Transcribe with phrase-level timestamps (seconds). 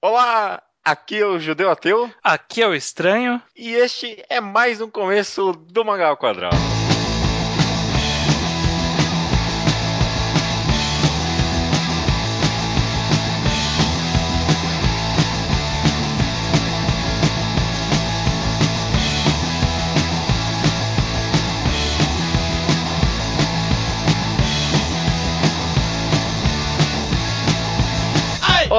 [0.00, 3.42] Olá, aqui é o Judeu Ateu Aqui é o estranho.
[3.56, 6.77] e este é mais um começo do Mangal Quadrado.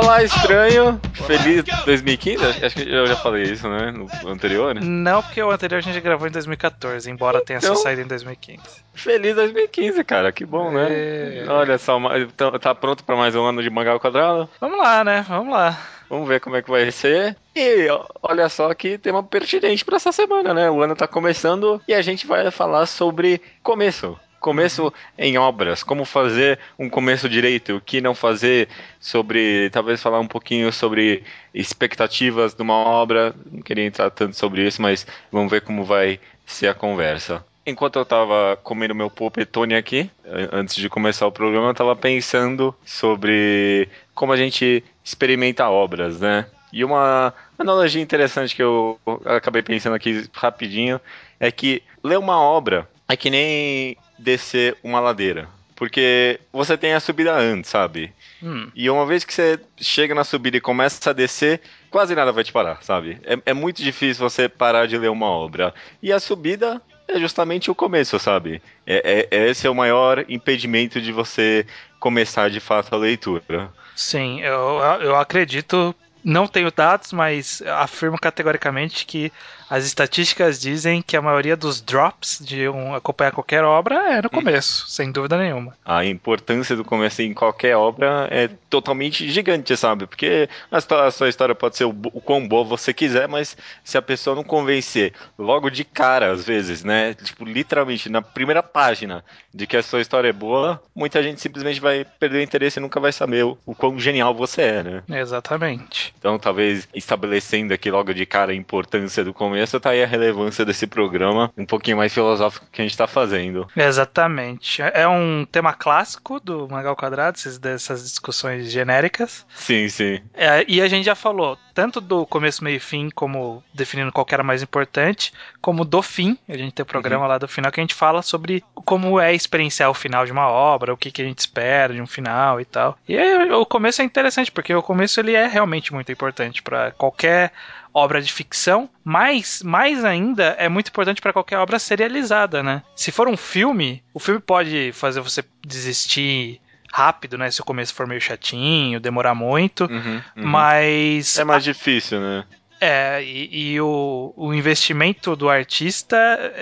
[0.09, 0.99] Olá, estranho.
[1.13, 2.43] Feliz 2015?
[2.65, 3.91] Acho- que eu já falei isso, né?
[3.91, 4.73] No anterior.
[4.73, 4.81] né?
[4.83, 8.07] Não, porque o anterior a gente gravou em 2014, embora tenha só Então- saído em
[8.07, 8.63] 2015.
[8.95, 10.31] Feliz 2015, cara.
[10.31, 10.87] Que bom, né?
[10.89, 11.45] É.
[11.47, 12.13] Olha só, ma-
[12.59, 14.49] tá- pronto pra mais um ano de Mangal Quadrado?
[14.59, 15.23] Vamos lá, né?
[15.29, 15.77] Vamos lá.
[16.09, 17.37] Vamos ver como é que vai ser.
[17.55, 17.87] E
[18.23, 20.71] olha só que tema pertinente pra essa semana, né?
[20.71, 24.17] O ano tá começando e a gente vai falar sobre começo.
[24.39, 30.19] Começo em obras, como fazer um começo direito, o que não fazer, sobre talvez falar
[30.19, 33.33] um pouquinho sobre expectativas de uma obra.
[33.51, 37.45] Não queria entrar tanto sobre isso, mas vamos ver como vai ser a conversa.
[37.65, 41.95] Enquanto eu tava comendo meu polpetone aqui, an- antes de começar o programa, eu tava
[41.95, 46.45] pensando sobre como a gente experimenta obras, né?
[46.71, 50.99] E uma analogia interessante que eu acabei pensando aqui rapidinho
[51.39, 55.47] é que ler uma obra é que nem descer uma ladeira.
[55.75, 58.13] Porque você tem a subida antes, sabe?
[58.43, 62.31] Hum, E uma vez que você chega na subida e começa a descer, quase nada
[62.33, 63.17] vai te parar, sabe?
[63.23, 65.73] É, é muito difícil você parar de ler uma obra.
[66.03, 68.61] E a subida é justamente o começo, sabe?
[68.85, 71.65] É, é- esse é o maior impedimento de você
[71.99, 73.71] começar de fato a leitura.
[73.95, 75.95] sim, eu, eu acredito.
[76.21, 79.31] Não tenho dados, mas afirmo categoricamente que
[79.69, 84.29] as estatísticas dizem que a maioria dos drops de um, acompanhar qualquer obra é no
[84.29, 85.77] começo, sem dúvida nenhuma.
[85.85, 90.07] A importância do começo em qualquer obra é totalmente gigante, sabe?
[90.07, 94.01] Porque a, sua história pode ser o, o quão boa você quiser, mas se a
[94.01, 97.13] pessoa não convencer logo de cara, às vezes, né?
[97.13, 101.79] Tipo, literalmente, na primeira página de que a sua história é boa, muita gente simplesmente
[101.79, 105.03] vai perder o interesse e nunca vai saber o, o quão genial você é, né?
[105.09, 106.13] Exatamente.
[106.17, 110.65] Então, talvez estabelecendo aqui logo de cara a importância do começo, tá aí a relevância
[110.65, 113.67] desse programa, um pouquinho mais filosófico que a gente tá fazendo.
[113.75, 114.81] Exatamente.
[114.81, 119.45] É um tema clássico do Mangal Quadrado, dessas discussões genéricas.
[119.53, 120.19] Sim, sim.
[120.33, 124.25] É, e a gente já falou tanto do começo, meio e fim, como definindo qual
[124.25, 125.31] que era mais importante,
[125.61, 126.37] como do fim.
[126.47, 129.33] A gente tem o programa lá do final que a gente fala sobre como é
[129.33, 132.59] experienciar o final de uma obra, o que, que a gente espera de um final
[132.59, 132.97] e tal.
[133.07, 136.91] E aí, o começo é interessante, porque o começo ele é realmente muito importante para
[136.91, 137.53] qualquer
[137.99, 142.81] obra de ficção, mas mais ainda é muito importante para qualquer obra serializada, né?
[142.95, 146.59] Se for um filme, o filme pode fazer você desistir
[146.91, 147.51] rápido, né?
[147.51, 149.85] Se o começo for meio chatinho, demorar muito.
[149.85, 150.45] Uhum, uhum.
[150.47, 152.45] Mas É mais difícil, né?
[152.81, 156.15] é, e, e o, o investimento do artista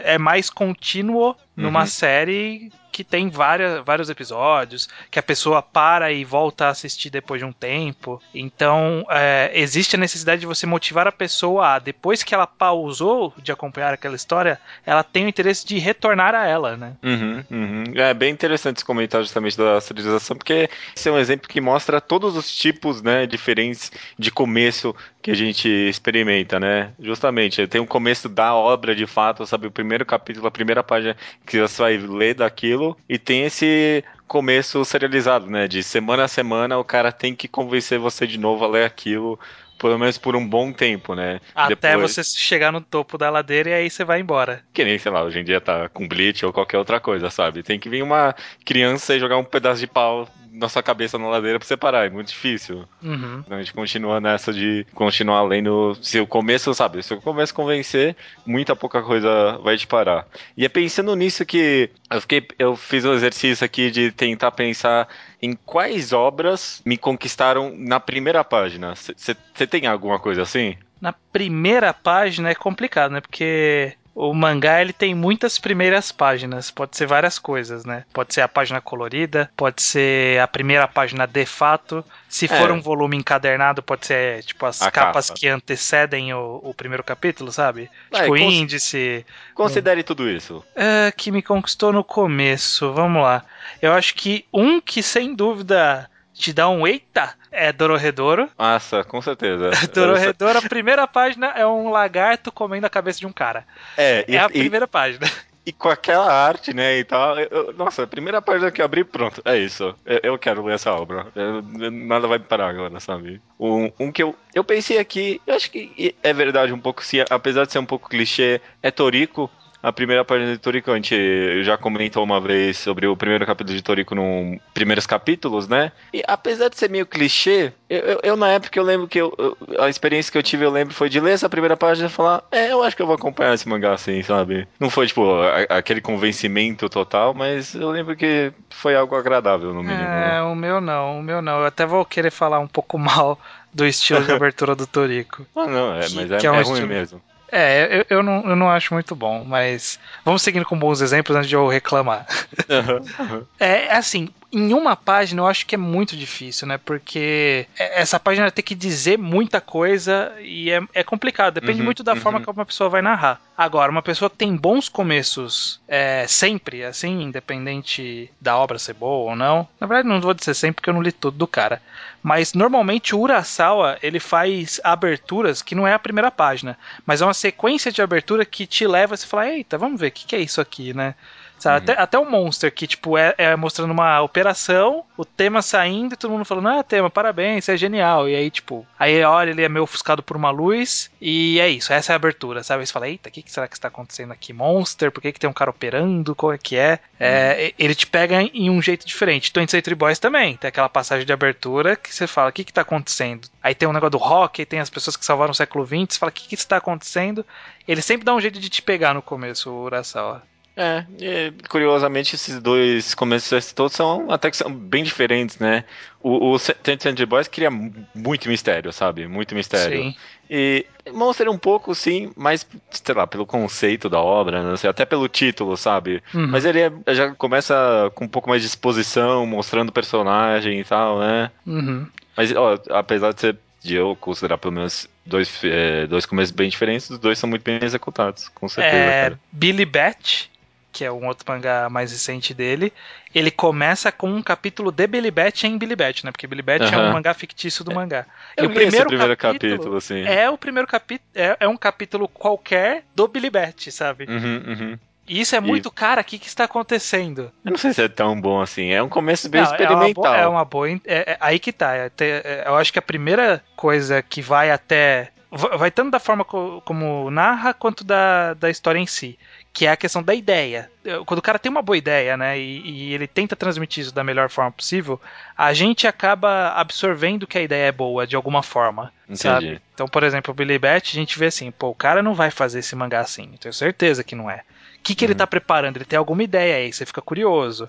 [0.04, 1.86] é mais contínuo numa Uhum.
[1.88, 7.40] série que tem várias, vários episódios, que a pessoa para e volta a assistir depois
[7.40, 8.20] de um tempo.
[8.34, 13.32] Então, é, existe a necessidade de você motivar a pessoa a, depois que ela pausou
[13.38, 16.94] de acompanhar aquela história, ela tem o interesse de retornar a ela, né?
[17.04, 17.84] Uhum, uhum.
[17.94, 22.02] É bem interessante esse comentário justamente da serialização, porque esse é um exemplo que mostra
[22.02, 24.96] todos os tipos, né, diferentes de começo
[25.28, 26.94] que a gente experimenta, né?
[26.98, 29.68] Justamente, tem o começo da obra de fato, sabe?
[29.68, 34.84] O primeiro capítulo, a primeira página que você vai ler daquilo, e tem esse começo
[34.86, 35.68] serializado, né?
[35.68, 39.40] De semana a semana o cara tem que convencer você de novo a ler aquilo,
[39.78, 41.40] pelo menos por um bom tempo, né?
[41.56, 44.62] Até Depois- você chegar no topo da ladeira e aí você vai embora.
[44.74, 47.64] Que nem, sei lá, hoje em dia tá com Bleach ou qualquer outra coisa, sabe?
[47.64, 51.28] Tem que vir uma criança e jogar um pedaço de pau na sua cabeça na
[51.28, 52.84] ladeira pra você parar, é muito difícil.
[53.04, 53.44] Uhum.
[53.46, 55.96] Então a gente continua nessa de continuar lendo.
[56.02, 57.04] Se o começo, sabe?
[57.04, 60.26] Se o começo convencer, muita pouca coisa vai te parar.
[60.58, 62.48] E é pensando nisso que eu fiquei.
[62.58, 65.08] Eu fiz um exercício aqui de tentar pensar
[65.42, 68.94] em quais obras me conquistaram na primeira página.
[68.96, 70.76] Você tem alguma coisa assim?
[71.00, 73.22] Na primeira página é complicado, né?
[73.22, 78.04] Porque o mangá ele tem muitas primeiras páginas, pode ser várias coisas, né?
[78.12, 82.04] Pode ser a página colorida, pode ser a primeira página de fato.
[82.28, 82.74] Se for É.
[82.74, 85.40] um volume encadernado, pode ser tipo as A capas capa.
[85.40, 87.92] que antecedem o, o primeiro capítulo, sabe?
[88.12, 89.24] Ah, tipo cons- índice,
[89.54, 90.64] Considere tudo isso.
[90.76, 92.92] é, que me conquistou no começo.
[92.94, 93.46] Vamos lá.
[93.82, 98.50] Eu acho que um que sem dúvida te dá um eita é Dororedoro.
[98.58, 99.72] Nossa, com certeza.
[99.94, 103.66] Dororedoro, a primeira página é um lagarto comendo a cabeça de um cara.
[103.98, 105.26] É, e, É a e- primeira página.
[105.66, 107.38] e com aquela arte, né, e tal.
[107.40, 109.94] Eu, nossa, a primeira página que eu abri, pronto, é isso.
[110.06, 111.28] Eu, eu quero ler essa obra.
[111.36, 111.62] Eu,
[111.92, 113.42] nada vai me parar agora, sabe?
[113.60, 117.24] Um, um que eu, eu pensei aqui, eu acho que é verdade um pouco, se
[117.30, 119.50] apesar de ser um pouco clichê, é Toriko
[119.82, 123.76] a primeira página de Toriko, a gente já comentou uma vez sobre o primeiro capítulo
[123.76, 125.92] de Toriko nos primeiros capítulos, né?
[126.14, 129.58] E apesar de ser meio clichê, eu, eu, eu na época eu lembro que eu,
[129.80, 132.44] a experiência que eu tive, eu lembro, foi de ler essa primeira página e falar,
[132.52, 134.68] é, eu acho que eu vou acompanhar esse mangá assim, sabe?
[134.80, 139.84] Não foi, tipo, a, aquele convencimento total, mas eu lembro que foi algo agradável, no
[139.84, 140.02] mínimo.
[140.02, 141.60] É, o meu não, o meu não.
[141.60, 143.40] Eu até vou querer falar um pouco mal
[143.74, 145.46] do estilo de abertura do Toriko.
[145.56, 146.88] Ah, não, é, mas é, é, um é ruim estilo...
[146.88, 147.22] mesmo.
[147.52, 151.36] É, eu, eu, não, eu não acho muito bom, mas vamos seguindo com bons exemplos
[151.36, 152.26] antes de eu reclamar.
[152.68, 153.46] Uhum.
[153.60, 156.78] É assim, em uma página eu acho que é muito difícil, né?
[156.78, 161.56] Porque essa página tem que dizer muita coisa e é, é complicado.
[161.56, 162.20] Depende uhum, muito da uhum.
[162.20, 163.42] forma que uma pessoa vai narrar.
[163.58, 169.32] Agora, uma pessoa que tem bons começos é, sempre, assim, independente da obra ser boa
[169.32, 169.68] ou não.
[169.80, 171.82] Na verdade, não vou dizer sempre porque eu não li tudo do cara.
[172.22, 177.26] Mas normalmente o Urasawa ele faz aberturas que não é a primeira página, mas é
[177.26, 180.26] uma sequência de abertura que te leva a se falar: eita, vamos ver o que,
[180.26, 181.16] que é isso aqui, né?
[181.58, 181.88] Sabe?
[181.88, 181.94] Uhum.
[181.94, 186.18] Até, até o Monster, que, tipo, é, é, mostrando uma operação, o tema saindo e
[186.18, 188.30] todo mundo falando, ah, tema, parabéns, você é genial.
[188.30, 191.92] E aí, tipo, aí olha, ele é meio ofuscado por uma luz, e é isso,
[191.92, 192.86] essa é a abertura, sabe?
[192.86, 194.54] Você fala, eita, o que, que, será que está acontecendo aqui?
[194.54, 196.36] Monster, por que, que tem um cara operando?
[196.36, 197.00] Qual é que é?
[197.20, 197.86] é uhum.
[197.86, 199.52] ele te pega em um jeito diferente.
[199.54, 202.74] 20 Century Boys também, tem aquela passagem de abertura que você fala, o que que
[202.74, 203.48] tá acontecendo?
[203.62, 206.14] Aí tem um negócio do rock, aí tem as pessoas que salvaram o século XX,
[206.14, 207.46] você fala, o que que está acontecendo?
[207.88, 210.44] Ele sempre dá um jeito de te pegar no começo, o Urasawa.
[210.80, 215.84] É, e, curiosamente esses dois começos todos são até que são bem diferentes, né?
[216.22, 219.28] O, o Tent Boys cria muito mistério, sabe?
[219.28, 220.04] Muito mistério.
[220.04, 220.16] Sim.
[220.48, 225.04] E mostra um pouco, sim, mas, sei lá, pelo conceito da obra, não sei, até
[225.04, 226.22] pelo título, sabe?
[226.32, 226.48] Uhum.
[226.48, 230.84] Mas ele é, já começa com um pouco mais de exposição, mostrando o personagem e
[230.84, 231.50] tal, né?
[231.66, 232.06] Uhum.
[232.36, 236.70] Mas, ó, apesar de ser de eu considerar pelo menos dois, é, dois começos bem
[236.70, 238.96] diferentes, os dois são muito bem executados, com certeza.
[238.96, 239.40] É, cara.
[239.52, 240.50] Billy Bat
[240.98, 242.92] que é um outro mangá mais recente dele,
[243.36, 246.32] ele começa com um capítulo de Billy Bat em Billy Bat, né?
[246.32, 248.26] Porque Billy Bat é um mangá fictício do mangá.
[248.58, 250.24] Eu e o primeiro, primeiro capítulo, capítulo assim.
[250.24, 254.26] é o primeiro capítulo, é, é, um capítulo qualquer do Billy Bat, sabe?
[254.28, 255.00] Uhum, uhum.
[255.28, 255.92] E isso é muito, e...
[255.92, 257.52] cara, o que, que está acontecendo?
[257.64, 258.90] Eu não sei se é tão bom assim.
[258.90, 260.34] É um começo bem não, experimental.
[260.34, 260.90] É uma boa.
[260.90, 261.96] É, uma boa é, é, aí que tá.
[261.96, 265.30] É, é, eu acho que a primeira coisa que vai até.
[265.52, 269.38] Vai tanto da forma co, como narra, quanto da, da história em si
[269.78, 270.90] que é a questão da ideia.
[271.28, 274.24] Quando o cara tem uma boa ideia, né, e, e, ele tenta transmitir isso da
[274.24, 275.22] melhor forma possível,
[275.56, 279.40] a gente acaba absorvendo que a ideia é boa de alguma forma, Entendi.
[279.40, 279.82] sabe?
[279.94, 282.50] Então, por exemplo, o Billy Bat, a gente vê assim, pô, o cara não vai
[282.50, 284.64] fazer esse mangá assim, tenho certeza que não é
[285.08, 285.96] que, que ele tá preparando?
[285.96, 287.88] Ele tem alguma ideia aí, você fica curioso.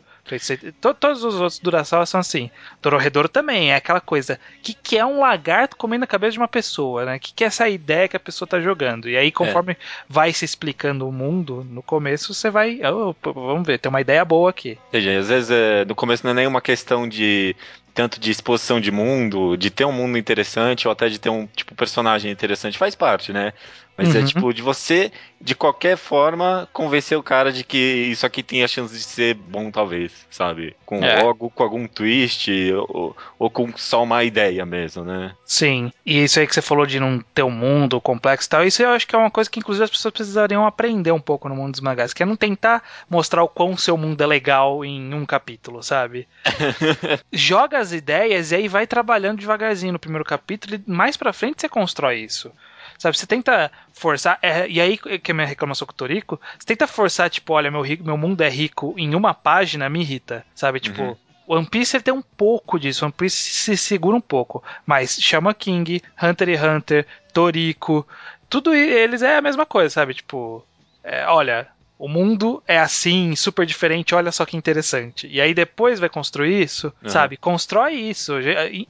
[0.81, 2.49] Todos os outros Duraçal são assim.
[2.81, 4.39] Dororedoro também é aquela coisa.
[4.59, 7.17] O que, que é um lagarto comendo a cabeça de uma pessoa, né?
[7.17, 9.09] O que, que é essa ideia que a pessoa tá jogando?
[9.09, 9.77] E aí, conforme é.
[10.09, 12.81] vai se explicando o mundo, no começo você vai.
[12.85, 14.79] Oh, vamos ver, tem uma ideia boa aqui.
[14.93, 17.57] Seja, às vezes é, no começo não é nenhuma questão de
[17.93, 21.49] tanto de exposição de mundo, de ter um mundo interessante ou até de ter um
[21.49, 23.53] tipo personagem interessante, faz parte, né?
[23.99, 24.25] Mas é, uhum.
[24.25, 25.11] é tipo de você,
[25.41, 29.35] de qualquer forma, convencer o cara de que isso aqui tem a chance de ser
[29.35, 30.77] bom, talvez, sabe?
[30.87, 31.21] Com é.
[31.21, 32.49] algo, com algum twist,
[32.89, 35.35] ou, ou com só uma ideia mesmo, né?
[35.45, 35.93] Sim.
[36.07, 38.81] E isso aí que você falou de não ter um mundo complexo e tal, isso
[38.81, 41.57] eu acho que é uma coisa que inclusive as pessoas precisariam aprender um pouco no
[41.57, 45.13] mundo dos mangás, que é não tentar mostrar o quão seu mundo é legal em
[45.13, 46.29] um capítulo, sabe?
[47.33, 51.63] Joga as ideias e aí vai trabalhando devagarzinho no primeiro capítulo e mais pra frente
[51.63, 52.53] você constrói isso.
[52.99, 54.39] Sabe, você tenta forçar.
[54.43, 57.53] É, e aí que é a minha reclamação com o Torico, você tenta forçar, tipo,
[57.53, 60.45] olha, meu, meu mundo é rico em uma página, me irrita.
[60.55, 61.01] Sabe, tipo.
[61.03, 61.17] Uhum.
[61.47, 65.55] One Piece ele tem um pouco disso, One Piece se segura um pouco, mas chama
[65.55, 68.07] King, Hunter x Hunter, Toriko,
[68.51, 70.13] tudo eles é a mesma coisa, sabe?
[70.13, 70.63] Tipo,
[71.03, 71.67] é, olha,
[71.99, 75.27] o mundo é assim, super diferente, olha só que interessante.
[75.27, 77.09] E aí depois vai construir isso, uhum.
[77.09, 77.37] sabe?
[77.37, 78.35] Constrói isso,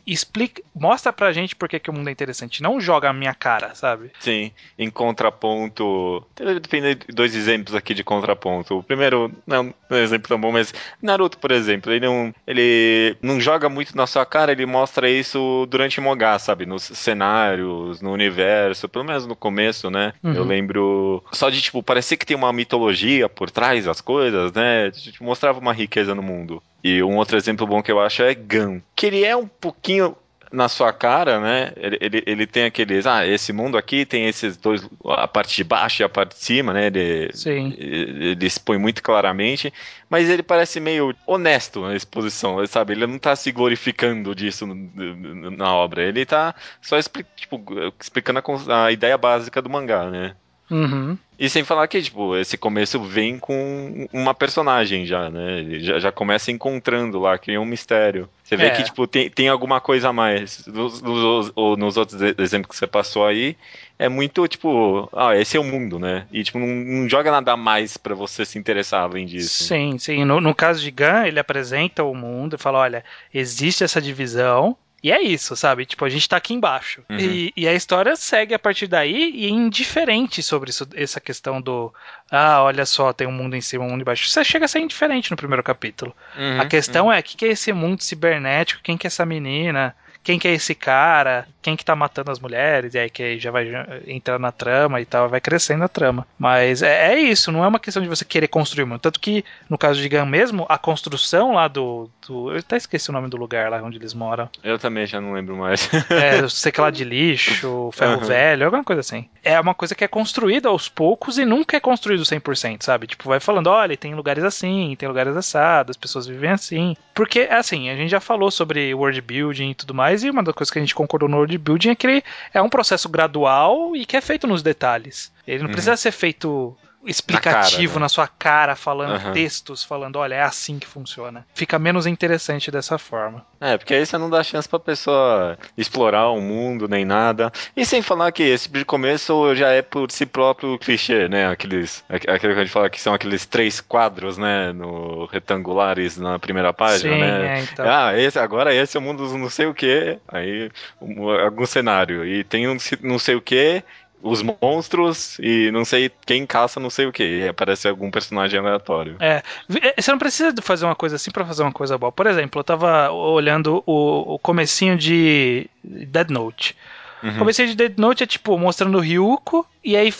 [0.07, 3.33] explica, mostra pra gente por que, que o mundo é interessante, não joga a minha
[3.33, 4.11] cara, sabe?
[4.21, 6.23] Sim, em contraponto.
[6.69, 8.79] Tem dois exemplos aqui de contraponto.
[8.79, 13.17] O primeiro, não é um exemplo tão bom, mas Naruto, por exemplo, ele não, ele
[13.23, 16.67] não joga muito na sua cara, ele mostra isso durante o mangá, sabe?
[16.67, 20.13] Nos cenários, no universo, pelo menos no começo, né?
[20.23, 20.35] Uhum.
[20.35, 24.53] Eu lembro só de, tipo, parecer que tem uma mitologia tecnologia por trás das coisas,
[24.53, 24.91] né?
[25.21, 26.63] Mostrava uma riqueza no mundo.
[26.83, 30.17] E um outro exemplo bom que eu acho é Gun, que ele é um pouquinho
[30.51, 31.73] na sua cara, né?
[31.77, 33.07] Ele, ele, ele, tem aqueles.
[33.07, 34.89] Ah, esse mundo aqui tem esses dois.
[35.05, 36.87] A parte de baixo e a parte de cima, né?
[36.87, 37.75] Ele, Sim.
[37.77, 39.73] ele, ele expõe muito claramente.
[40.09, 42.95] Mas ele parece meio honesto na exposição, sabe?
[42.95, 46.03] Ele não tá se glorificando disso na obra.
[46.03, 47.63] Ele tá só expli tipo,
[48.01, 48.39] explicando
[48.69, 50.35] a, a ideia básica do mangá, né?
[50.71, 51.17] Uhum.
[51.39, 55.79] E sem falar que, tipo, esse começo vem com uma personagem já, né?
[55.79, 58.29] Já, já começa encontrando lá, cria um mistério.
[58.43, 58.71] Você vê é.
[58.71, 60.67] que, tipo, tem, tem alguma coisa a mais.
[60.67, 63.57] Nos, nos, nos, outros exemplos que você passou aí,
[63.97, 66.27] é muito, tipo, ah, esse é o mundo, né?
[66.33, 69.63] E, tipo, não, não joga nada mais para você se interessar além disso.
[69.63, 70.25] Sim, sim.
[70.25, 74.77] No, no caso de Gun, ele apresenta o mundo e fala, olha, existe essa divisão,
[75.03, 75.87] e é isso, sabe?
[75.87, 77.05] Tipo, a gente tá aqui embaixo.
[77.09, 77.19] Uhum.
[77.19, 81.61] E, e, a história segue a partir daí e é indiferente sobre isso, essa questão
[81.61, 81.93] do.
[82.31, 84.29] Ah, olha só, tem um mundo em cima, um mundo embaixo.
[84.29, 86.15] Você chega a ser indiferente no primeiro capítulo.
[86.37, 87.13] Uhum, a questão uhum.
[87.13, 88.83] é: o que, que é esse mundo cibernético?
[88.83, 89.95] Quem que é essa menina?
[90.29, 93.51] Quem que é esse cara, quem que tá matando as mulheres, e aí que já
[93.51, 93.67] vai
[94.07, 96.27] entrando na trama e tal, vai crescendo a trama.
[96.39, 99.01] Mas é, é isso, não é uma questão de você querer construir muito.
[99.01, 102.53] Tanto que, no caso de Gun mesmo, a construção lá do, do.
[102.53, 104.51] Eu até esqueci o nome do lugar lá onde eles moram.
[104.63, 105.89] Eu também já não lembro mais.
[106.13, 108.27] é, sei que lá de lixo, ferro uhum.
[108.27, 109.27] velho, alguma coisa assim.
[109.43, 113.07] É uma coisa que é construída aos poucos e nunca é construído 100%, sabe?
[113.07, 116.95] Tipo, vai falando, olha, tem lugares assim, tem lugares assados, as pessoas vivem assim.
[117.15, 120.55] Porque, assim, a gente já falou sobre world building e tudo mais, e uma das
[120.55, 123.95] coisas que a gente concordou no world building é que ele é um processo gradual
[123.97, 125.33] e que é feito nos detalhes.
[125.47, 125.73] Ele não uhum.
[125.73, 128.01] precisa ser feito explicativo na, cara, né?
[128.01, 129.33] na sua cara, falando uhum.
[129.33, 131.47] textos, falando, olha, é assim que funciona.
[131.55, 133.45] Fica menos interessante dessa forma.
[133.61, 137.53] É, porque aí você não dá chance pra pessoa explorar o mundo nem nada.
[137.77, 141.49] E sem falar que esse de começo já é por si próprio clichê, né?
[141.49, 142.05] Aqueles.
[142.09, 144.73] Aquilo que a gente fala que são aqueles três quadros, né?
[144.73, 147.59] No retangulares na primeira página, Sim, né?
[147.59, 147.87] É, então.
[147.89, 150.19] Ah, esse, agora esse é o mundo não sei o que.
[150.29, 152.25] Aí algum cenário.
[152.25, 153.83] E tem um não sei o que
[154.23, 157.23] os monstros e não sei quem caça não sei o que.
[157.23, 159.17] E aparece algum personagem aleatório.
[159.21, 159.43] É.
[159.83, 159.95] é.
[160.01, 162.13] Você não precisa fazer uma coisa assim para fazer uma coisa boa.
[162.13, 166.77] Por exemplo, eu tava olhando o, o comecinho de Dead Note.
[167.23, 167.39] Uhum.
[167.39, 170.13] Comecei de Dead Note é tipo mostrando o Ryuko e aí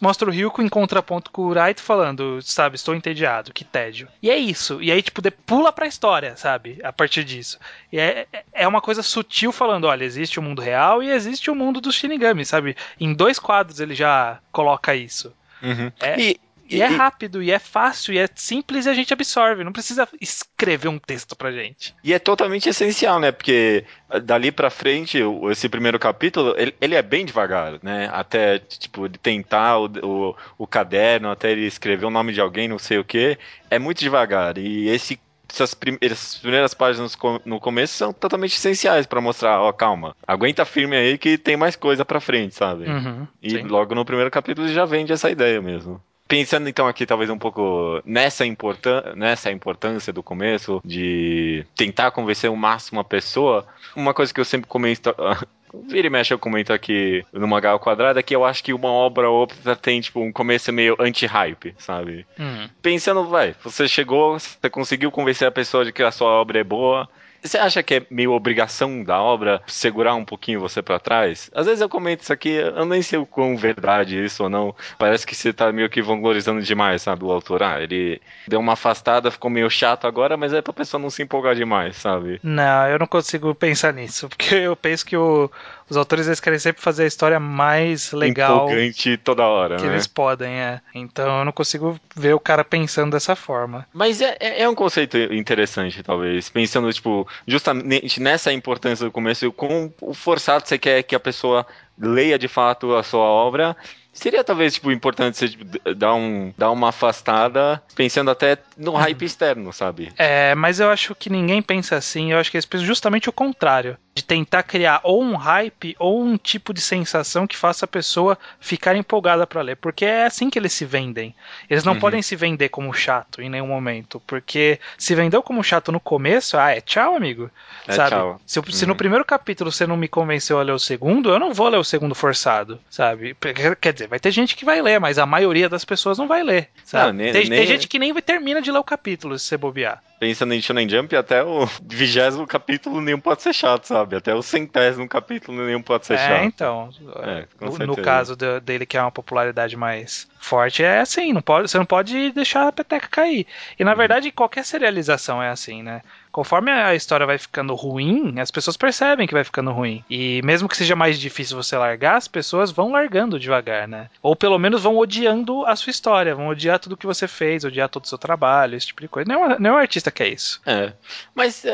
[0.00, 4.08] mostra o Ryuko em contraponto com o Raito falando, sabe, estou entediado, que tédio.
[4.22, 4.82] E é isso.
[4.82, 7.58] E aí tipo de, pula pra história, sabe, a partir disso.
[7.92, 11.54] E é, é uma coisa sutil falando, olha, existe o mundo real e existe o
[11.54, 12.76] mundo dos Shinigami, sabe?
[13.00, 15.32] Em dois quadros ele já coloca isso.
[15.62, 15.92] Uhum.
[16.00, 16.40] É, e,
[16.76, 19.64] e, é rápido, e é fácil, e é simples e a gente absorve.
[19.64, 21.94] Não precisa escrever um texto pra gente.
[22.02, 23.32] E é totalmente essencial, né?
[23.32, 23.84] Porque
[24.22, 25.18] dali pra frente,
[25.50, 28.08] esse primeiro capítulo, ele, ele é bem devagar, né?
[28.12, 32.68] Até, tipo, de tentar o, o, o caderno, até ele escrever o nome de alguém,
[32.68, 33.38] não sei o que.
[33.70, 34.58] É muito devagar.
[34.58, 35.20] E esse
[35.52, 41.18] essas, primeiras páginas no começo são totalmente essenciais para mostrar, ó, calma, aguenta firme aí
[41.18, 42.86] que tem mais coisa pra frente, sabe?
[42.88, 43.62] Uhum, e sim.
[43.64, 46.00] logo no primeiro capítulo já vende essa ideia mesmo
[46.32, 52.50] pensando então aqui talvez um pouco nessa, importância, nessa importância do começo de tentar convencer
[52.50, 55.14] o máximo a pessoa, uma coisa que eu sempre comento
[55.88, 58.90] Vira e mexe eu comento aqui no Magal Quadrado é que eu acho que uma
[58.90, 62.26] obra ou outra tem, tipo, um começo meio anti-hype, sabe?
[62.38, 62.68] Uhum.
[62.82, 66.64] Pensando, vai, você chegou, você conseguiu convencer a pessoa de que a sua obra é
[66.64, 67.08] boa,
[67.42, 71.50] você acha que é meio obrigação da obra segurar um pouquinho você para trás?
[71.54, 74.48] Às vezes eu comento isso aqui, eu nem sei o quão verdade é isso ou
[74.48, 74.74] não.
[74.98, 77.62] Parece que você tá meio que vanglorizando demais, sabe, o autor.
[77.62, 81.22] Ah, ele deu uma afastada, ficou meio chato agora, mas é pra pessoa não se
[81.22, 82.40] empolgar demais, sabe?
[82.42, 85.50] Não, eu não consigo pensar nisso, porque eu penso que o,
[85.88, 88.66] os autores eles querem sempre fazer a história mais legal.
[88.66, 89.92] Empolgante toda hora, que né?
[89.92, 90.80] eles podem, é.
[90.94, 93.86] Então eu não consigo ver o cara pensando dessa forma.
[93.92, 96.48] Mas é, é, é um conceito interessante, talvez.
[96.48, 101.66] Pensando, tipo, justamente nessa importância do começo, com o forçado você quer que a pessoa
[101.98, 103.76] leia de fato a sua obra
[104.12, 109.24] Seria talvez tipo importante você tipo, dar, um, dar uma afastada, pensando até no hype
[109.24, 110.12] externo, sabe?
[110.18, 112.32] É, mas eu acho que ninguém pensa assim.
[112.32, 116.22] Eu acho que eles pensam justamente o contrário de tentar criar ou um hype ou
[116.22, 120.50] um tipo de sensação que faça a pessoa ficar empolgada para ler, porque é assim
[120.50, 121.34] que eles se vendem.
[121.68, 122.00] Eles não uhum.
[122.00, 126.58] podem se vender como chato em nenhum momento, porque se vendeu como chato no começo,
[126.58, 127.50] ah, é tchau, amigo.
[127.88, 128.10] É sabe?
[128.10, 128.40] Tchau.
[128.46, 128.98] Se, se, no uhum.
[128.98, 131.84] primeiro capítulo você não me convenceu a ler o segundo, eu não vou ler o
[131.84, 133.34] segundo forçado, sabe?
[133.80, 136.42] Quer dizer, vai ter gente que vai ler, mas a maioria das pessoas não vai
[136.42, 137.06] ler, sabe?
[137.06, 137.58] Não, nem, tem, nem...
[137.60, 140.88] tem gente que nem termina de ler o capítulo se você bobear pensando em Shonen
[140.88, 144.14] Jump, até o vigésimo capítulo nenhum pode ser chato, sabe?
[144.14, 146.44] Até o centésimo capítulo nenhum pode ser é, chato.
[146.44, 146.90] Então,
[147.24, 147.86] é, então.
[147.88, 151.76] no, caso de, dele que é uma popularidade mais forte, é assim, não pode, você
[151.76, 153.48] não pode deixar a peteca cair.
[153.76, 153.96] E na uhum.
[153.96, 156.02] verdade, qualquer serialização é assim, né?
[156.32, 160.02] Conforme a história vai ficando ruim, as pessoas percebem que vai ficando ruim.
[160.08, 164.08] E mesmo que seja mais difícil você largar, as pessoas vão largando devagar, né?
[164.22, 167.88] Ou pelo menos vão odiando a sua história, vão odiar tudo que você fez, odiar
[167.88, 169.28] todo o seu trabalho, esse tipo de coisa.
[169.28, 170.60] Não é, não é um artista que é isso.
[170.64, 170.92] É.
[171.34, 171.64] Mas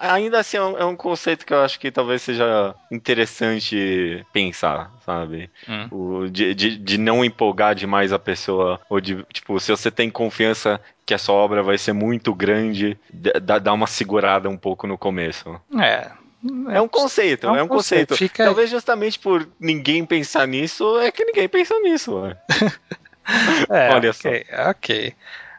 [0.00, 4.90] ainda assim é um, é um, conceito que eu acho que talvez seja interessante pensar,
[5.06, 5.48] sabe?
[5.68, 5.88] Hum.
[5.92, 10.10] O, de, de, de não empolgar demais a pessoa, ou de, tipo, se você tem
[10.10, 12.98] confiança que a sua obra vai ser muito grande,
[13.62, 15.58] dá uma segurada um pouco no começo.
[15.80, 16.10] É,
[16.70, 18.10] é um conceito, é um, é um conceito.
[18.10, 18.30] conceito.
[18.30, 18.44] Fica...
[18.44, 22.12] Talvez justamente por ninguém pensar nisso, é que ninguém pensa nisso.
[23.70, 24.70] é, Olha okay, só.
[24.70, 25.14] Ok.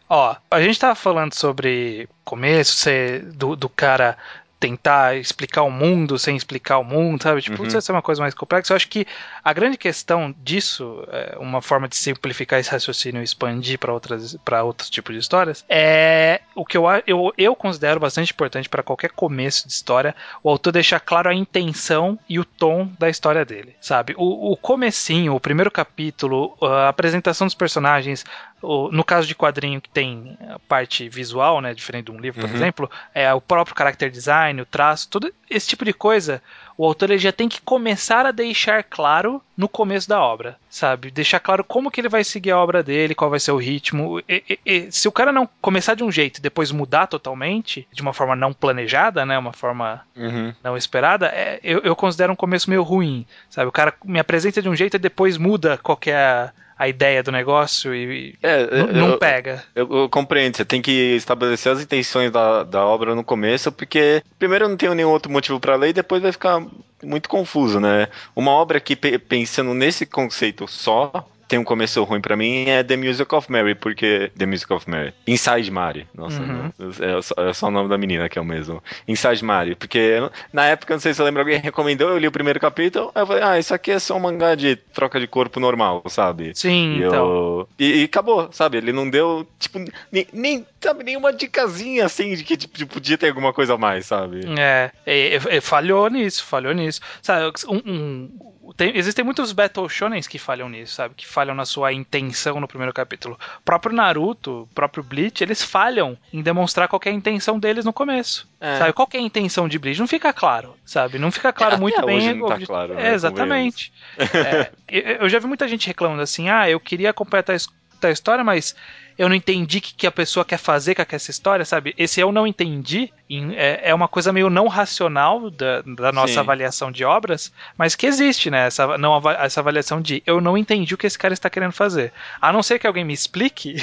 [0.08, 4.20] Ó, a gente tava falando sobre começo, ser do, do cara
[4.60, 7.42] tentar explicar o mundo sem explicar o mundo, sabe?
[7.42, 7.68] Tipo, uhum.
[7.68, 8.74] isso é uma coisa mais complexa.
[8.74, 9.08] Eu acho que
[9.44, 14.36] a grande questão disso, é uma forma de simplificar esse raciocínio e expandir para outras
[14.44, 18.84] para outros tipos de histórias, é o que eu, eu, eu considero bastante importante para
[18.84, 23.46] qualquer começo de história, o autor deixar claro a intenção e o tom da história
[23.46, 24.14] dele, sabe?
[24.18, 28.26] O, o comecinho, o primeiro capítulo, a apresentação dos personagens,
[28.62, 32.42] o, no caso de quadrinho que tem a parte visual, né, diferente de um livro,
[32.42, 32.56] por uhum.
[32.56, 36.42] exemplo, é o próprio character design, o traço, todo esse tipo de coisa,
[36.80, 41.12] o autor ele já tem que começar a deixar claro no começo da obra, sabe?
[41.12, 44.22] Deixar claro como que ele vai seguir a obra dele, qual vai ser o ritmo.
[44.22, 47.86] E, e, e, se o cara não começar de um jeito e depois mudar totalmente,
[47.92, 50.54] de uma forma não planejada, né, uma forma uhum.
[50.64, 53.68] não esperada, é, eu, eu considero um começo meio ruim, sabe?
[53.68, 57.94] O cara me apresenta de um jeito e depois muda qualquer a ideia do negócio
[57.94, 59.62] e é, não eu, pega.
[59.76, 64.24] Eu, eu, compreendo, você tem que estabelecer as intenções da, da obra no começo, porque
[64.40, 66.66] primeiro eu não tenho nenhum outro motivo para ler e depois vai ficar
[67.04, 68.08] muito confuso, né?
[68.34, 72.96] Uma obra que pensando nesse conceito só, tem um começo ruim para mim é The
[72.96, 74.32] Music of Mary, porque.
[74.38, 75.14] The Music of Mary.
[75.28, 76.08] Inside Mary.
[76.14, 76.72] Nossa, uhum.
[76.80, 78.82] é, só, é, só, o nome da menina que é o mesmo.
[79.08, 79.76] Inside Mary.
[79.76, 80.20] Porque
[80.54, 83.24] na época, não sei se eu lembro, alguém recomendou, eu li o primeiro capítulo, aí
[83.24, 86.52] eu falei, ah, isso aqui é só um mangá de troca de corpo normal, sabe?
[86.54, 87.26] Sim, e então.
[87.26, 87.70] Eu...
[87.80, 88.78] E, e, acabou, sabe?
[88.78, 89.80] Ele não deu, tipo,
[90.12, 94.06] nem, nem sabe, nenhuma dicasinha assim de que tipo, podia ter alguma coisa a mais,
[94.06, 94.42] sabe?
[94.58, 97.02] É, é, é falhou nisso, falhou nisso.
[97.22, 101.16] Sabe, um, um tem, existem muitos Battle Shonens que falham nisso, sabe?
[101.16, 103.38] Que falham na sua intenção no primeiro capítulo.
[103.60, 107.86] O próprio Naruto, o próprio Bleach, eles falham em demonstrar qual é a intenção deles
[107.86, 108.48] no começo.
[108.60, 108.78] É.
[108.78, 108.94] Sabe?
[108.94, 110.00] Qual é a intenção de Bleach?
[110.00, 111.18] Não fica claro, sabe?
[111.18, 112.18] Não fica claro é, muito bem.
[112.18, 113.92] Hoje não tá claro, né, é, exatamente.
[114.88, 118.76] é, eu já vi muita gente reclamando assim: ah, eu queria completar a história, mas
[119.20, 121.94] eu não entendi o que, que a pessoa quer fazer com essa história, sabe?
[121.98, 123.12] Esse eu não entendi
[123.56, 126.40] é, é uma coisa meio não racional da, da nossa Sim.
[126.40, 128.66] avaliação de obras, mas que existe, né?
[128.66, 132.12] Essa, não, essa avaliação de eu não entendi o que esse cara está querendo fazer.
[132.42, 133.76] A não ser que alguém me explique,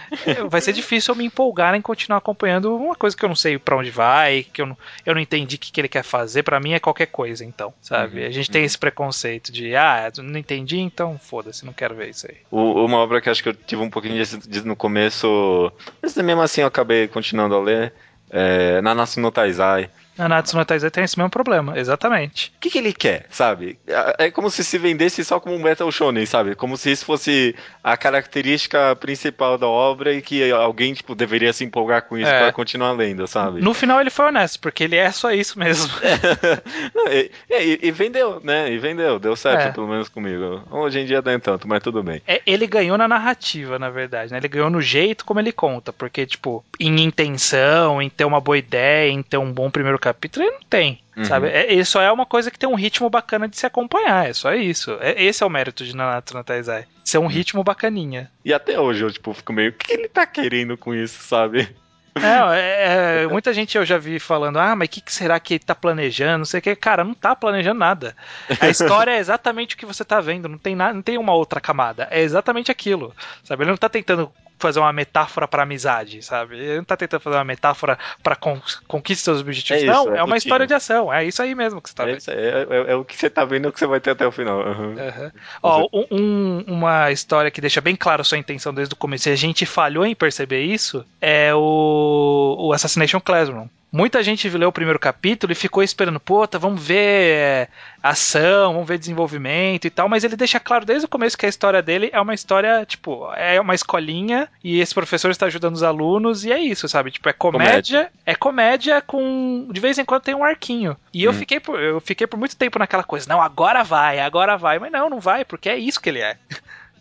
[0.48, 3.58] vai ser difícil eu me empolgar em continuar acompanhando uma coisa que eu não sei
[3.58, 6.42] para onde vai, que eu não, eu não entendi o que, que ele quer fazer.
[6.42, 8.22] Para mim é qualquer coisa, então, sabe?
[8.22, 8.52] Uhum, a gente uhum.
[8.52, 12.38] tem esse preconceito de, ah, não entendi, então foda-se, não quero ver isso aí.
[12.50, 16.16] O, uma obra que acho que eu tive um pouquinho de, de no começo, mas
[16.16, 17.92] mesmo assim eu acabei continuando a ler,
[18.30, 19.90] é, Nanatsu no Taizai.
[20.18, 22.52] Nanatsu no Taizai tem esse mesmo problema, exatamente.
[22.56, 23.78] O que, que ele quer, sabe?
[23.86, 26.54] É, é como se se vendesse só como um Metal Shonen, sabe?
[26.54, 31.64] Como se isso fosse a característica principal da obra e que alguém, tipo, deveria se
[31.64, 32.38] empolgar com isso é.
[32.40, 33.60] pra continuar lendo, sabe?
[33.60, 35.92] No final ele foi honesto, porque ele é só isso mesmo.
[37.10, 38.70] e, e, e, vendeu, né?
[38.72, 39.70] E vendeu, deu certo, é.
[39.72, 40.62] pelo menos comigo.
[40.70, 42.20] Hoje em dia nem tanto, mas tudo bem.
[42.26, 44.38] É, ele ganhou na narrativa, na verdade, né?
[44.38, 48.58] Ele ganhou no jeito como ele conta, porque, tipo, em intenção, em ter uma boa
[48.58, 51.00] ideia, em ter um bom primeiro capítulo, ele não tem.
[51.16, 51.24] Uhum.
[51.24, 51.48] Sabe?
[51.48, 54.28] É, isso é uma coisa que tem um ritmo bacana de se acompanhar.
[54.28, 54.96] É só isso.
[55.00, 56.86] É, esse é o mérito de Nanatsu no Taizai.
[57.04, 57.28] Ser um uhum.
[57.28, 58.30] ritmo bacaninha.
[58.44, 59.70] E até hoje eu tipo, fico meio.
[59.70, 61.68] O que ele tá querendo com isso, sabe?
[62.18, 65.38] É, é, é, muita gente eu já vi falando, ah, mas o que, que, será
[65.38, 66.38] que ele tá planejando?
[66.38, 66.74] Não sei o que.
[66.74, 68.16] Cara, não tá planejando nada.
[68.60, 71.32] A história é exatamente o que você tá vendo, não tem, nada, não tem uma
[71.32, 72.08] outra camada.
[72.10, 73.14] É exatamente aquilo.
[73.44, 73.62] Sabe?
[73.62, 76.56] Ele não tá tentando fazer uma metáfora para amizade, sabe?
[76.56, 79.82] Ele não tá tentando fazer uma metáfora para con conquistar seus objetivos.
[79.82, 81.12] É isso, não, é, é uma história de ação.
[81.12, 82.22] É isso aí mesmo que você tá é vendo.
[82.28, 84.26] É, é, é, o que você tá vendo, é o que você vai ter até
[84.26, 84.60] o final.
[84.60, 84.90] Uhum.
[84.90, 85.30] Uhum.
[85.62, 89.32] Ó, um, uma história que deixa bem claro a sua intenção desde o começo, e
[89.32, 93.68] a gente falhou em perceber isso, é o, o Assassination Classroom.
[93.90, 97.68] Muita gente leu o primeiro capítulo e ficou esperando, puta, vamos ver é,
[98.02, 101.48] ação, vamos ver desenvolvimento e tal, mas ele deixa claro desde o começo que a
[101.48, 105.82] história dele é uma história, tipo, é uma escolinha e esse professor está ajudando os
[105.82, 107.10] alunos e é isso, sabe?
[107.10, 108.12] Tipo, é comédia, comédia.
[108.26, 110.94] é comédia com de vez em quando tem um arquinho.
[111.12, 111.30] E hum.
[111.30, 114.78] eu fiquei por, eu fiquei por muito tempo naquela coisa, não, agora vai, agora vai,
[114.78, 116.36] mas não, não vai, porque é isso que ele é.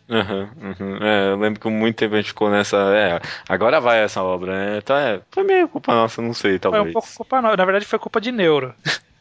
[0.09, 0.97] Uhum, uhum.
[1.01, 2.77] É, eu lembro que muito tempo a gente ficou nessa.
[2.95, 4.77] É, agora vai essa obra, né?
[4.77, 6.83] Então é, foi meio culpa nossa, não sei, talvez.
[6.83, 7.57] Foi um pouco culpa nossa.
[7.57, 8.73] Na verdade, foi culpa de neuro.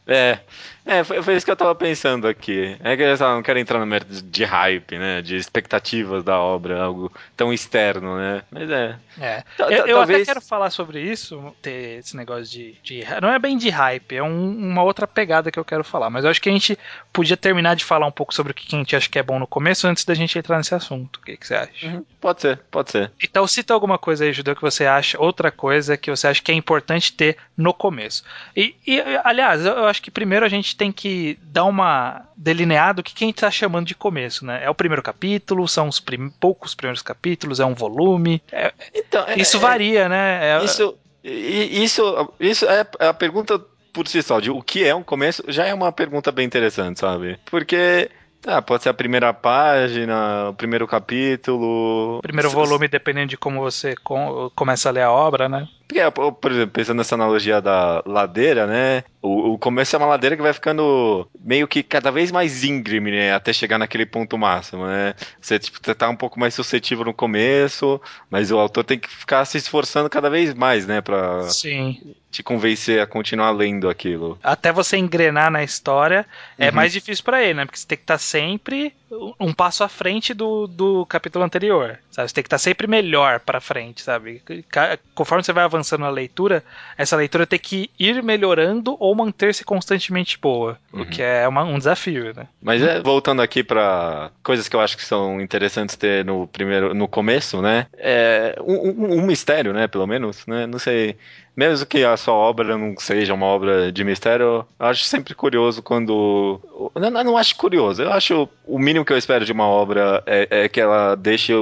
[0.09, 0.39] É,
[0.87, 2.77] é foi, foi, isso que eu tava pensando aqui.
[2.81, 5.21] É que eu não quero entrar no mérito de hype, né?
[5.21, 8.41] De expectativas da obra, algo tão externo, né?
[8.49, 8.95] Mas é.
[9.19, 9.43] É.
[9.59, 10.21] Eu, eu talvez...
[10.21, 12.75] até quero falar sobre isso, ter esse negócio de.
[12.81, 16.09] de não é bem de hype, é um, uma outra pegada que eu quero falar.
[16.09, 16.77] Mas eu acho que a gente
[17.11, 19.39] podia terminar de falar um pouco sobre o que a gente acha que é bom
[19.39, 21.17] no começo antes da gente entrar nesse assunto.
[21.17, 21.87] O que, que você acha?
[21.87, 22.05] Uhum.
[22.21, 23.11] Pode ser, pode ser.
[23.21, 26.51] Então cita alguma coisa aí, Judeu, que você acha, outra coisa que você acha que
[26.51, 28.23] é importante ter no começo.
[28.55, 33.03] E, e aliás, eu acho que primeiro a gente tem que dar uma delineada o
[33.03, 34.63] que, que a gente está chamando de começo, né?
[34.63, 38.41] É o primeiro capítulo, são os prim poucos primeiros capítulos, é um volume.
[38.51, 40.39] É, então, é, isso varia, é, né?
[40.51, 43.59] É, isso, isso, isso é a pergunta
[43.91, 46.99] por si só, de o que é um começo, já é uma pergunta bem interessante,
[46.99, 47.39] sabe?
[47.45, 48.09] Porque
[48.41, 52.21] Tá, pode ser a primeira página, o primeiro capítulo.
[52.21, 53.95] Primeiro volume, dependendo de como você
[54.55, 55.67] começa a ler a obra, né?
[55.87, 59.03] Porque, por exemplo, pensando nessa analogia da ladeira, né?
[59.21, 63.09] O, o, começo é uma ladeira que vai ficando meio que cada vez mais íngreme,
[63.11, 63.33] né?
[63.33, 65.15] Até chegar naquele ponto máximo, né?
[65.39, 69.45] Você, tipo, tá um pouco mais suscetível no começo, mas o autor tem que ficar
[69.45, 70.99] se esforçando cada vez mais, né?
[70.99, 72.15] Pra Sim.
[72.29, 74.37] te convencer a continuar lendo aquilo.
[74.43, 76.25] Até você engrenar na história,
[76.57, 76.75] é uhum.
[76.75, 77.65] mais difícil para ele, né?
[77.65, 78.93] Porque você tem que estar tá sempre
[79.39, 82.27] um passo à frente do, do capítulo anterior, sabe?
[82.27, 84.41] Você tem que estar tá sempre melhor para frente, sabe?
[85.15, 86.63] Conforme você vai avançando na leitura,
[86.97, 91.01] essa leitura tem que ir melhorando ou manter-se constantemente boa, uhum.
[91.01, 92.47] o que é uma, um desafio, né?
[92.61, 96.93] Mas é, voltando aqui para coisas que eu acho que são interessantes ter no primeiro,
[96.93, 97.87] no começo, né?
[97.97, 99.87] É um, um, um mistério, né?
[99.87, 100.65] Pelo menos, né?
[100.65, 101.17] Não sei
[101.57, 105.81] mesmo que a sua obra não seja uma obra de mistério, eu acho sempre curioso
[105.81, 106.61] quando.
[106.95, 110.47] Não, não acho curioso, eu acho o mínimo que eu espero de uma obra é,
[110.51, 111.53] é que ela deixe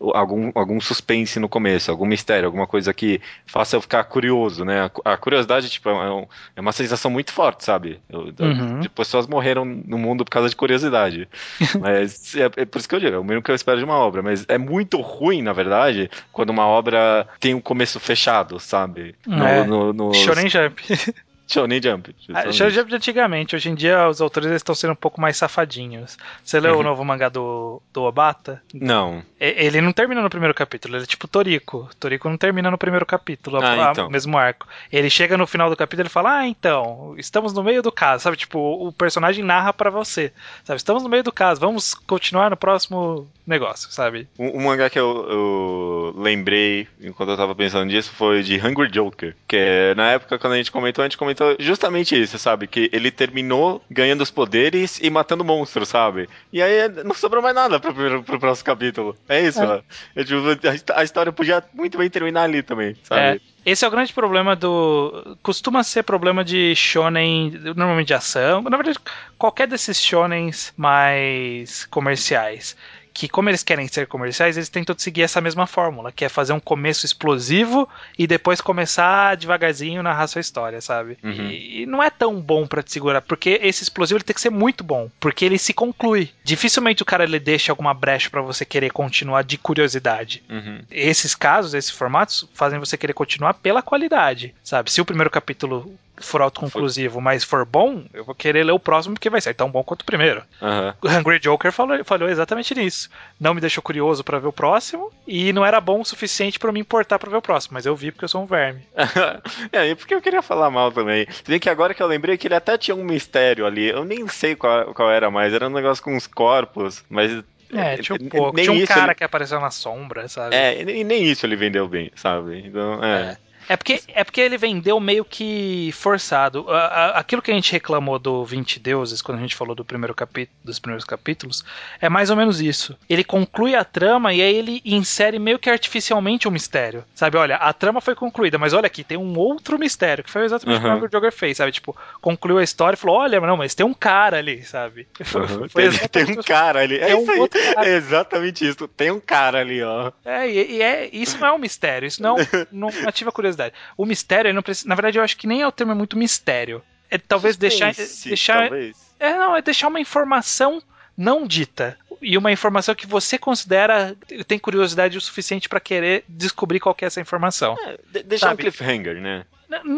[0.00, 4.90] algum, algum suspense no começo, algum mistério, alguma coisa que faça eu ficar curioso, né?
[5.04, 8.00] A, a curiosidade, tipo, é, um, é, uma sensação muito forte, sabe?
[8.10, 8.80] Eu, uhum.
[8.92, 11.28] Pessoas morreram no mundo por causa de curiosidade.
[11.80, 13.84] mas é, é, por isso que eu digo, é o mínimo que eu espero de
[13.84, 14.20] uma obra.
[14.20, 19.14] Mas é muito ruim, na verdade, quando uma obra tem um começo fechado, sabe?
[19.28, 19.66] Uhum é.
[19.66, 20.80] no, no, Shonen Jump.
[21.46, 22.14] Shonen Jump.
[22.32, 23.56] Ah, Shonen Jump de antigamente.
[23.56, 26.16] Hoje em dia os autores estão sendo um pouco mais safadinhos.
[26.42, 26.80] Você leu uhum.
[26.80, 28.62] o novo mangá do, do Obata?
[28.72, 29.22] Não.
[29.38, 30.96] Ele não termina no primeiro capítulo.
[30.96, 31.88] Ele é tipo Toriko.
[31.98, 33.58] Toriko não termina no primeiro capítulo.
[33.62, 34.10] Ah, então.
[34.10, 34.66] Mesmo arco.
[34.90, 38.22] Ele chega no final do capítulo e fala: Ah, então, estamos no meio do caso.
[38.22, 38.36] Sabe?
[38.36, 40.32] Tipo, o personagem narra para você.
[40.64, 40.78] Sabe?
[40.78, 41.60] Estamos no meio do caso.
[41.60, 44.26] Vamos continuar no próximo negócio, sabe?
[44.38, 48.90] Um, um mangá que eu, eu, lembrei enquanto eu tava pensando nisso foi de Hungry
[48.90, 49.36] Joker.
[49.46, 52.66] Que é, na época, quando a gente comentou, a gente comentou justamente isso, sabe?
[52.66, 56.28] Que ele terminou ganhando os poderes e matando monstros, sabe?
[56.52, 59.16] E aí não sobrou mais nada pro, pro, pro próximo capítulo.
[59.28, 59.82] É isso, é.
[60.14, 63.20] Eu, tipo, a história podia muito bem terminar ali também, sabe?
[63.20, 63.54] É.
[63.64, 65.38] Esse é o grande problema do.
[65.42, 68.60] Costuma ser problema de shonen, normalmente de ação.
[68.62, 68.98] Na verdade,
[69.38, 72.76] qualquer desses shonens mais comerciais
[73.14, 76.52] que como eles querem ser comerciais, eles tentam seguir essa mesma fórmula, que é fazer
[76.52, 81.16] um começo explosivo e depois começar devagarzinho narrar sua história, sabe?
[81.22, 81.48] Uhum.
[81.48, 84.40] E, e, não é tão bom para te segurar, porque esse explosivo ele tem que
[84.40, 86.30] ser muito bom, porque ele se conclui.
[86.42, 90.42] Dificilmente o cara ele deixa alguma brecha para você querer continuar de curiosidade.
[90.50, 90.80] Uhum.
[90.90, 94.90] Esses casos, esses formatos fazem você querer continuar pela qualidade, sabe?
[94.90, 99.14] Se o primeiro capítulo for autoconclusivo, mas for bom, eu vou querer ler o próximo
[99.14, 100.42] porque vai ser tão bom quanto o primeiro.
[100.60, 100.92] Uhum.
[101.02, 103.08] O Hungry Joker falou, exatamente nisso.
[103.40, 106.72] Não me deixou curioso para ver o próximo e não era bom o suficiente para
[106.72, 108.82] me importar para ver o próximo, mas eu vi porque eu sou um verme.
[109.72, 111.26] é, e porque eu queria falar mal também.
[111.44, 114.26] Se que agora que eu lembrei que ele até tinha um mistério ali, eu nem
[114.28, 118.28] sei qual, qual era mais, era um negócio com uns corpos, mas é, tinha um
[118.28, 118.56] pouco.
[118.56, 119.14] Nem tinha um cara ele...
[119.14, 120.54] que apareceu na sombra, sabe?
[120.54, 122.62] É, e nem isso ele vendeu bem, sabe?
[122.66, 123.20] Então, é.
[123.20, 123.36] é.
[123.68, 126.66] É porque, é porque ele vendeu meio que forçado.
[127.14, 130.56] Aquilo que a gente reclamou do 20 Deuses, quando a gente falou do primeiro capítulo,
[130.62, 131.64] dos primeiros capítulos,
[132.00, 132.96] é mais ou menos isso.
[133.08, 137.04] Ele conclui a trama e aí ele insere meio que artificialmente um mistério.
[137.14, 140.44] Sabe, olha, a trama foi concluída, mas olha aqui, tem um outro mistério, que foi
[140.44, 140.96] exatamente uhum.
[140.96, 141.72] o que o Joker fez, sabe?
[141.72, 145.06] Tipo, concluiu a história e falou: olha, não, mas tem um cara ali, sabe?
[145.34, 145.68] Uhum.
[145.68, 146.96] Tem, tem, um cara ali.
[146.96, 147.88] É, um isso cara.
[147.88, 148.86] é exatamente isso.
[148.86, 150.12] Tem um cara ali, ó.
[150.24, 152.36] É, e, e é, isso não é um mistério, isso não,
[152.70, 153.74] não ativa curiosidade curiosidade.
[153.96, 156.16] O mistério, não precisa, na verdade, eu acho que nem é o termo é muito
[156.16, 156.82] mistério.
[157.10, 157.92] É talvez deixar.
[157.94, 158.96] deixar talvez.
[159.18, 160.82] É, não, é deixar uma informação
[161.16, 164.16] não dita e uma informação que você considera
[164.48, 167.76] tem curiosidade o suficiente para querer descobrir qual é essa informação.
[167.86, 168.54] É, deixar sabe?
[168.54, 169.44] um cliffhanger, né?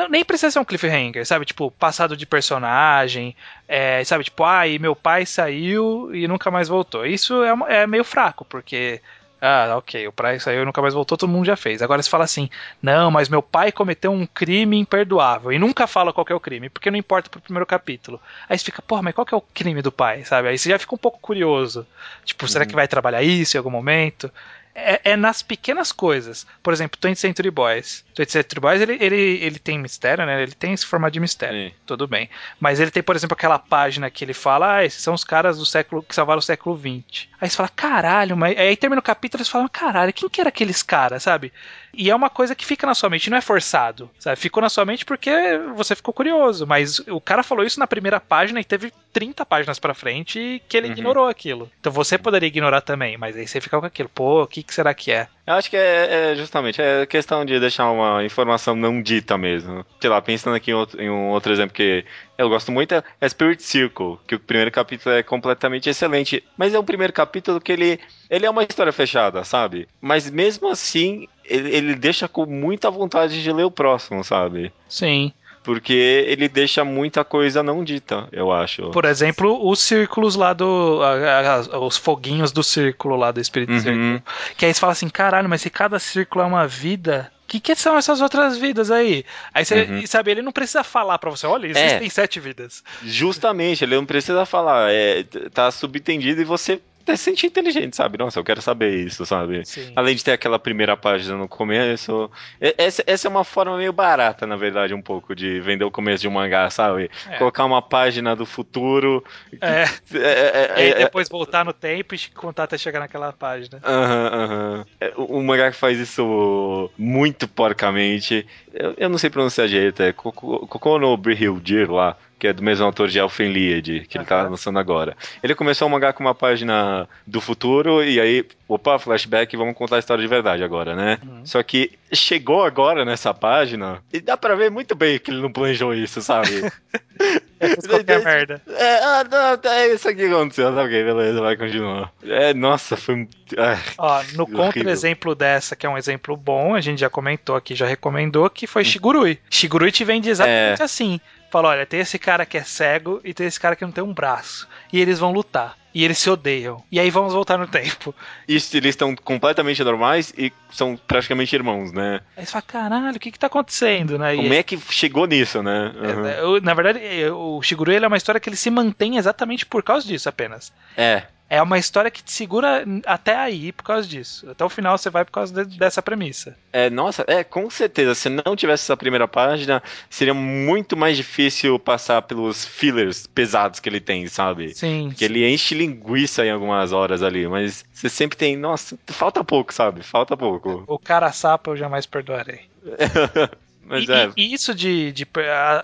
[0.08, 1.44] nem precisa ser um cliffhanger, sabe?
[1.44, 3.36] Tipo, passado de personagem,
[3.68, 4.24] é, sabe?
[4.24, 7.04] Tipo, ah, e meu pai saiu e nunca mais voltou.
[7.04, 9.00] Isso é, é meio fraco, porque
[9.40, 11.82] ah, ok, o praia saiu e nunca mais voltou, todo mundo já fez.
[11.82, 12.48] Agora você fala assim:
[12.82, 15.52] não, mas meu pai cometeu um crime imperdoável.
[15.52, 18.20] E nunca fala qual é o crime, porque não importa pro primeiro capítulo.
[18.48, 20.48] Aí você fica, porra, mas qual é o crime do pai, sabe?
[20.48, 21.86] Aí você já fica um pouco curioso.
[22.24, 22.48] Tipo, uhum.
[22.48, 24.30] será que vai trabalhar isso em algum momento?
[24.76, 26.46] É, é, nas pequenas coisas.
[26.62, 28.04] Por exemplo, 20 Century Boys.
[28.16, 30.42] 20 Century Boys, ele, ele, ele tem mistério, né?
[30.42, 31.70] Ele tem esse formato de mistério.
[31.70, 31.74] Sim.
[31.86, 32.28] Tudo bem.
[32.60, 35.56] Mas ele tem, por exemplo, aquela página que ele fala, ah, esses são os caras
[35.56, 37.26] do século que salvaram o século XX.
[37.40, 40.40] Aí você fala, caralho, mas aí termina o capítulo e você fala, caralho, quem que
[40.40, 41.52] era aqueles caras, sabe?
[41.96, 44.36] E é uma coisa que fica na sua mente, não é forçado, sabe?
[44.36, 45.30] Ficou na sua mente porque
[45.74, 49.78] você ficou curioso, mas o cara falou isso na primeira página e teve 30 páginas
[49.78, 50.92] para frente que ele uhum.
[50.92, 51.70] ignorou aquilo.
[51.80, 54.74] Então você poderia ignorar também, mas aí você fica com aquilo, pô, o que, que
[54.74, 55.26] será que é?
[55.46, 59.86] Eu acho que é, é, justamente é questão de deixar uma informação não dita mesmo.
[60.00, 62.04] Sei lá, pensando aqui em, outro, em um outro exemplo que
[62.36, 66.78] eu gosto muito é Spirit Circle, que o primeiro capítulo é completamente excelente, mas é
[66.78, 69.88] um primeiro capítulo que ele, ele é uma história fechada, sabe?
[70.00, 74.72] Mas mesmo assim, ele, ele deixa com muita vontade de ler o próximo, sabe?
[74.88, 75.32] Sim
[75.66, 78.92] porque ele deixa muita coisa não dita, eu acho.
[78.92, 81.00] Por exemplo, os círculos lá do.
[81.02, 83.80] A, a, os foguinhos do círculo lá do Espírito uhum.
[83.80, 84.22] Círculo.
[84.56, 87.32] Que aí você fala assim: caralho, mas se cada círculo é uma vida.
[87.42, 89.24] O que, que são essas outras vidas aí?
[89.52, 90.06] Aí você, uhum.
[90.06, 92.82] sabe, ele não precisa falar para você, olha, existem é, sete vidas.
[93.04, 98.18] Justamente, ele não precisa falar, é, tá subentendido e você até se sentir inteligente, sabe?
[98.18, 99.64] Nossa, eu quero saber isso, sabe?
[99.64, 99.92] Sim.
[99.94, 102.28] Além de ter aquela primeira página no começo.
[102.60, 106.22] Essa, essa é uma forma meio barata, na verdade, um pouco, de vender o começo
[106.22, 107.08] de um mangá, sabe?
[107.30, 107.38] É.
[107.38, 109.24] Colocar uma página do futuro.
[109.60, 109.82] É.
[109.82, 113.80] é, é, é e é, depois voltar no tempo e contar até chegar naquela página.
[113.84, 114.86] Aham, aham.
[115.16, 118.44] O mangá que faz isso muito porcamente.
[118.74, 123.08] Eu, eu não sei pronunciar direito, é Kokono Brihildir lá que é do mesmo autor
[123.08, 125.16] de Elfenlied, que ele tá lançando agora.
[125.42, 129.96] Ele começou o mangá com uma página do futuro e aí, opa, flashback, vamos contar
[129.96, 131.18] a história de verdade agora, né?
[131.24, 131.46] Uhum.
[131.46, 135.50] Só que chegou agora nessa página e dá pra ver muito bem que ele não
[135.50, 136.70] planejou isso, sabe?
[137.58, 138.60] É qualquer merda.
[138.68, 142.12] É, ah, não, é isso aqui que aconteceu, tá ok, beleza, vai continuar.
[142.22, 143.26] É, nossa, foi.
[143.56, 147.74] Ah, Ó, no contra-exemplo dessa, que é um exemplo bom, a gente já comentou aqui,
[147.74, 148.84] já recomendou, que foi hum.
[148.84, 149.38] Shigurui.
[149.48, 150.84] Shigurui te vende exatamente é.
[150.84, 151.18] assim.
[151.56, 154.04] Fala, olha, tem esse cara que é cego e tem esse cara que não tem
[154.04, 154.68] um braço.
[154.92, 155.74] E eles vão lutar.
[155.94, 156.84] E eles se odeiam.
[156.92, 158.14] E aí vamos voltar no tempo.
[158.46, 162.20] Isso, eles estão completamente normais e são praticamente irmãos, né?
[162.36, 164.36] Aí você fala, caralho, o que que tá acontecendo, né?
[164.36, 164.54] Como e...
[164.58, 165.94] é que chegou nisso, né?
[165.96, 166.60] Uhum.
[166.60, 170.28] Na verdade, o Shiguro é uma história que ele se mantém exatamente por causa disso
[170.28, 170.70] apenas.
[170.94, 174.50] É é uma história que te segura até aí por causa disso.
[174.50, 176.56] Até o final você vai por causa de, dessa premissa.
[176.72, 178.14] É, nossa, é, com certeza.
[178.14, 183.88] Se não tivesse essa primeira página, seria muito mais difícil passar pelos fillers pesados que
[183.88, 184.74] ele tem, sabe?
[184.74, 185.12] Sim.
[185.16, 189.72] Que ele enche linguiça em algumas horas ali, mas você sempre tem, nossa, falta pouco,
[189.72, 190.02] sabe?
[190.02, 190.84] Falta pouco.
[190.86, 192.62] O cara sapo eu jamais perdoarei.
[193.88, 194.30] Mas e, é.
[194.36, 195.26] e isso de, de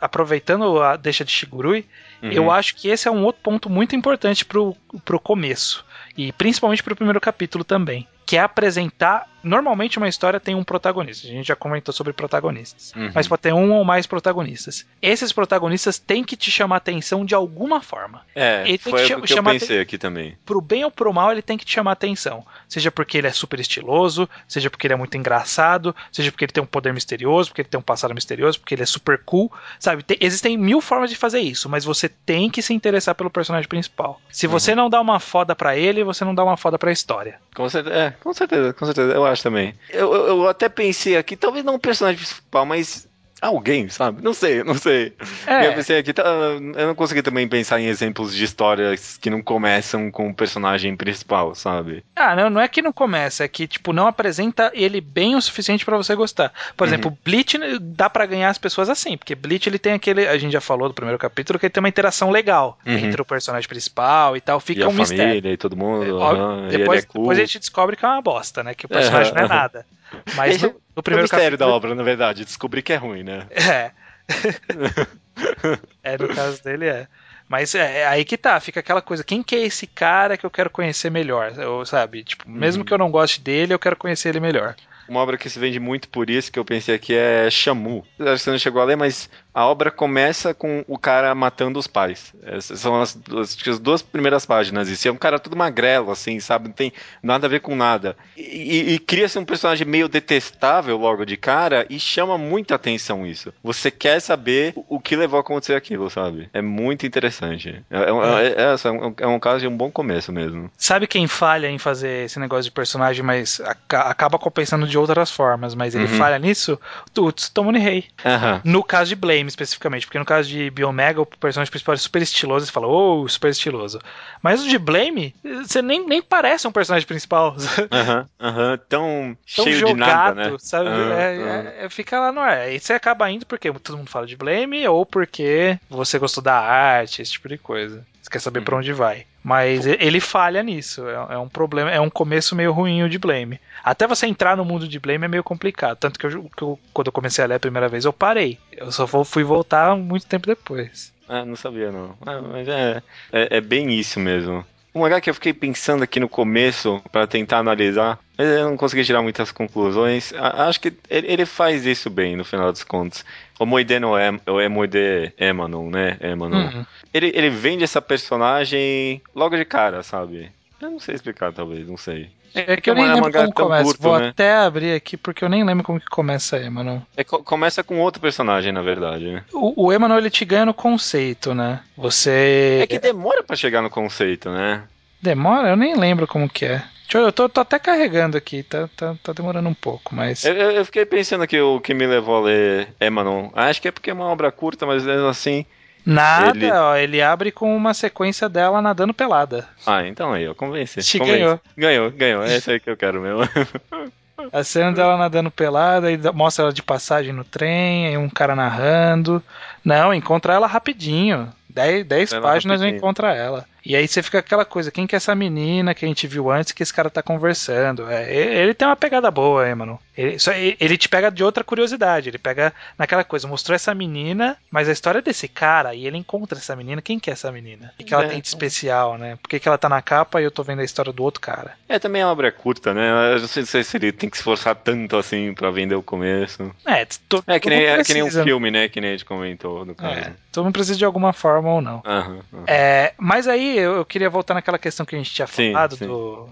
[0.01, 1.87] aproveitando a deixa de Shigurui,
[2.23, 2.31] uhum.
[2.31, 5.85] eu acho que esse é um outro ponto muito importante pro, pro começo.
[6.17, 8.07] E principalmente pro primeiro capítulo também.
[8.27, 11.27] Que é apresentar Normalmente uma história tem um protagonista.
[11.27, 12.93] A gente já comentou sobre protagonistas.
[12.95, 13.11] Uhum.
[13.15, 14.87] Mas pode ter um ou mais protagonistas.
[15.01, 18.23] Esses protagonistas têm que te chamar atenção de alguma forma.
[18.35, 20.37] É, ele foi o que eu pensei aqui também.
[20.45, 22.45] Pro bem ou pro mal, ele tem que te chamar atenção.
[22.69, 26.53] Seja porque ele é super estiloso, seja porque ele é muito engraçado, seja porque ele
[26.53, 29.53] tem um poder misterioso, porque ele tem um passado misterioso, porque ele é super cool.
[29.79, 33.31] Sabe, tem, existem mil formas de fazer isso, mas você tem que se interessar pelo
[33.31, 34.21] personagem principal.
[34.31, 34.77] Se você uhum.
[34.77, 37.39] não dá uma foda para ele, você não dá uma foda pra história.
[37.55, 39.13] Com certeza, é, com certeza, com certeza.
[39.13, 39.75] Eu acho também.
[39.91, 43.09] Eu, eu, eu até pensei aqui, talvez não o personagem principal, mas
[43.43, 44.23] alguém, sabe?
[44.23, 45.13] Não sei, não sei.
[45.47, 45.67] É.
[45.67, 49.43] Eu pensei aqui, tá, eu não consegui também pensar em exemplos de histórias que não
[49.43, 52.05] começam com o personagem principal, sabe?
[52.15, 55.43] Ah, não, não é que não começa, é que tipo não apresenta ele bem o
[55.43, 56.53] suficiente para você gostar.
[56.77, 56.95] Por uhum.
[56.95, 60.53] exemplo, Bleach dá para ganhar as pessoas assim, porque Bleach ele tem aquele, a gente
[60.53, 62.97] já falou do primeiro capítulo que ele tem uma interação legal uhum.
[62.97, 65.25] entre o personagem principal e tal, fica e um a mistério.
[65.25, 66.05] família e todo mundo.
[66.05, 68.73] É, uhum, depois, é depois a gente descobre que é uma bosta, né?
[68.75, 69.87] Que o personagem não é nada.
[70.37, 71.71] Mas no, no primeiro é o mistério capítulo...
[71.71, 73.47] da obra, na verdade, descobrir que é ruim, né?
[73.57, 73.91] É.
[76.03, 77.09] é, no caso dele é.
[77.49, 80.47] Mas é, é, aí que tá, fica aquela coisa, quem que é esse cara que
[80.47, 81.53] eu quero conhecer melhor?
[81.59, 82.87] Eu, sabe, tipo, mesmo uhum.
[82.87, 84.75] que eu não goste dele, eu quero conhecer ele melhor.
[85.09, 88.07] Uma obra que se vende muito por isso, que eu pensei aqui, é Shamu.
[88.19, 91.79] Acho que você não chegou a ler, mas a obra começa com o cara matando
[91.79, 92.33] os pais.
[92.43, 94.89] Essas são as, as, as duas primeiras páginas.
[94.89, 96.69] E é um cara todo magrelo, assim, sabe?
[96.69, 98.17] Não tem nada a ver com nada.
[98.37, 103.27] E, e, e cria-se um personagem meio detestável logo de cara e chama muita atenção
[103.27, 103.53] isso.
[103.63, 106.49] Você quer saber o, o que levou a acontecer aquilo, sabe?
[106.53, 107.83] É muito interessante.
[107.91, 110.71] É, é, é, é, é um, é um caso de um bom começo mesmo.
[110.79, 115.75] Sabe quem falha em fazer esse negócio de personagem, mas acaba compensando de outras formas,
[115.75, 116.19] mas ele uhum.
[116.19, 116.79] falha nisso?
[117.19, 118.05] O Tommy Rei.
[118.25, 118.61] Uhum.
[118.65, 119.17] No caso de
[119.49, 123.27] Especificamente, porque no caso de Biomega, o personagem principal é super estiloso, você fala, oh,
[123.29, 123.99] super estiloso.
[124.43, 127.57] Mas o de Blame, você nem, nem parece um personagem principal.
[127.91, 130.57] Aham, uhum, aham, tão, tão cheio jogado, de nada, né?
[130.59, 130.89] sabe?
[130.89, 132.59] É, é, fica lá no ar.
[132.59, 136.59] Aí você acaba indo porque todo mundo fala de Blame ou porque você gostou da
[136.59, 138.05] arte, esse tipo de coisa.
[138.23, 138.65] Você quer saber uhum.
[138.65, 139.27] para onde vai.
[139.43, 141.09] Mas ele falha nisso.
[141.09, 143.61] É, é, um problema, é um começo meio ruim de Blame.
[143.83, 145.99] Até você entrar no mundo de Blame é meio complicado.
[145.99, 148.59] Tanto que, eu, que eu, quando eu comecei a ler a primeira vez, eu parei.
[148.71, 151.13] Eu só fui voltar muito tempo depois.
[151.29, 152.17] Ah, não sabia não.
[152.25, 154.65] Ah, mas é, é, é bem isso mesmo.
[154.95, 158.77] Um lugar que eu fiquei pensando aqui no começo para tentar analisar, mas eu não
[158.77, 160.33] consegui tirar muitas conclusões.
[160.35, 163.25] Acho que ele faz isso bem no final dos contos.
[163.59, 166.19] O Moideno é o Emoide Emanon, né?
[166.21, 166.67] Emanon.
[166.67, 166.87] Uhum.
[167.15, 170.51] Ele, ele vende essa personagem logo de cara, sabe?
[170.83, 172.29] Eu não sei explicar, talvez, não sei.
[172.55, 173.85] É que eu nem lembro como começa.
[173.85, 174.29] Curto, Vou né?
[174.29, 177.03] até abrir aqui porque eu nem lembro como que começa Emanuel.
[177.17, 179.25] É, começa com outro personagem, na verdade.
[179.33, 179.45] Né?
[179.53, 181.81] O, o Emanuel ele te ganha no conceito, né?
[181.97, 182.81] Você.
[182.83, 184.83] É que demora para chegar no conceito, né?
[185.21, 185.69] Demora?
[185.69, 186.83] Eu nem lembro como que é.
[187.15, 190.45] Eu tô, tô até carregando aqui, tá, tá, tá demorando um pouco, mas.
[190.45, 193.51] Eu, eu, fiquei pensando que o que me levou a ler Emanon.
[193.55, 195.65] Acho que é porque é uma obra curta, mas mesmo assim.
[196.05, 196.71] Nada, ele...
[196.71, 199.67] ó, ele abre com uma sequência dela nadando pelada.
[199.87, 201.01] Ah, então aí, eu convenci.
[201.01, 201.61] Te ganhou.
[201.77, 202.43] Ganhou, ganhou.
[202.43, 203.41] É isso aí que eu quero mesmo.
[204.53, 208.57] A cena dela nadando pelada e mostra ela de passagem no trem, aí um cara
[208.57, 209.43] narrando.
[209.85, 211.53] Não, encontra ela rapidinho.
[211.69, 213.65] Dez, dez páginas já encontra ela.
[213.85, 216.51] E aí você fica aquela coisa, quem que é essa menina que a gente viu
[216.51, 218.09] antes que esse cara tá conversando?
[218.09, 219.99] É, ele tem uma pegada boa aí, mano.
[220.17, 224.57] Ele, só, ele te pega de outra curiosidade, ele pega naquela coisa, mostrou essa menina,
[224.71, 227.93] mas a história desse cara, e ele encontra essa menina, quem que é essa menina?
[227.99, 229.37] O que, ela é, tem de especial, né?
[229.43, 231.41] Por que, que ela tá na capa e eu tô vendo a história do outro
[231.41, 231.73] cara?
[231.89, 233.35] É, também é uma obra curta, né?
[233.35, 236.71] Eu não sei se ele tem que se esforçar tanto assim pra vender o começo.
[236.87, 238.89] É, tô, é que, nem, é que nem um filme, né?
[238.89, 240.15] Que nem a gente comentou no caso.
[240.15, 242.03] É, todo mundo precisa de alguma forma ou não.
[242.05, 242.65] Uhum, uhum.
[242.67, 245.97] É, mas aí eu, eu, queria voltar naquela questão que a gente tinha sim, falado
[245.97, 246.07] sim.
[246.07, 246.49] Do,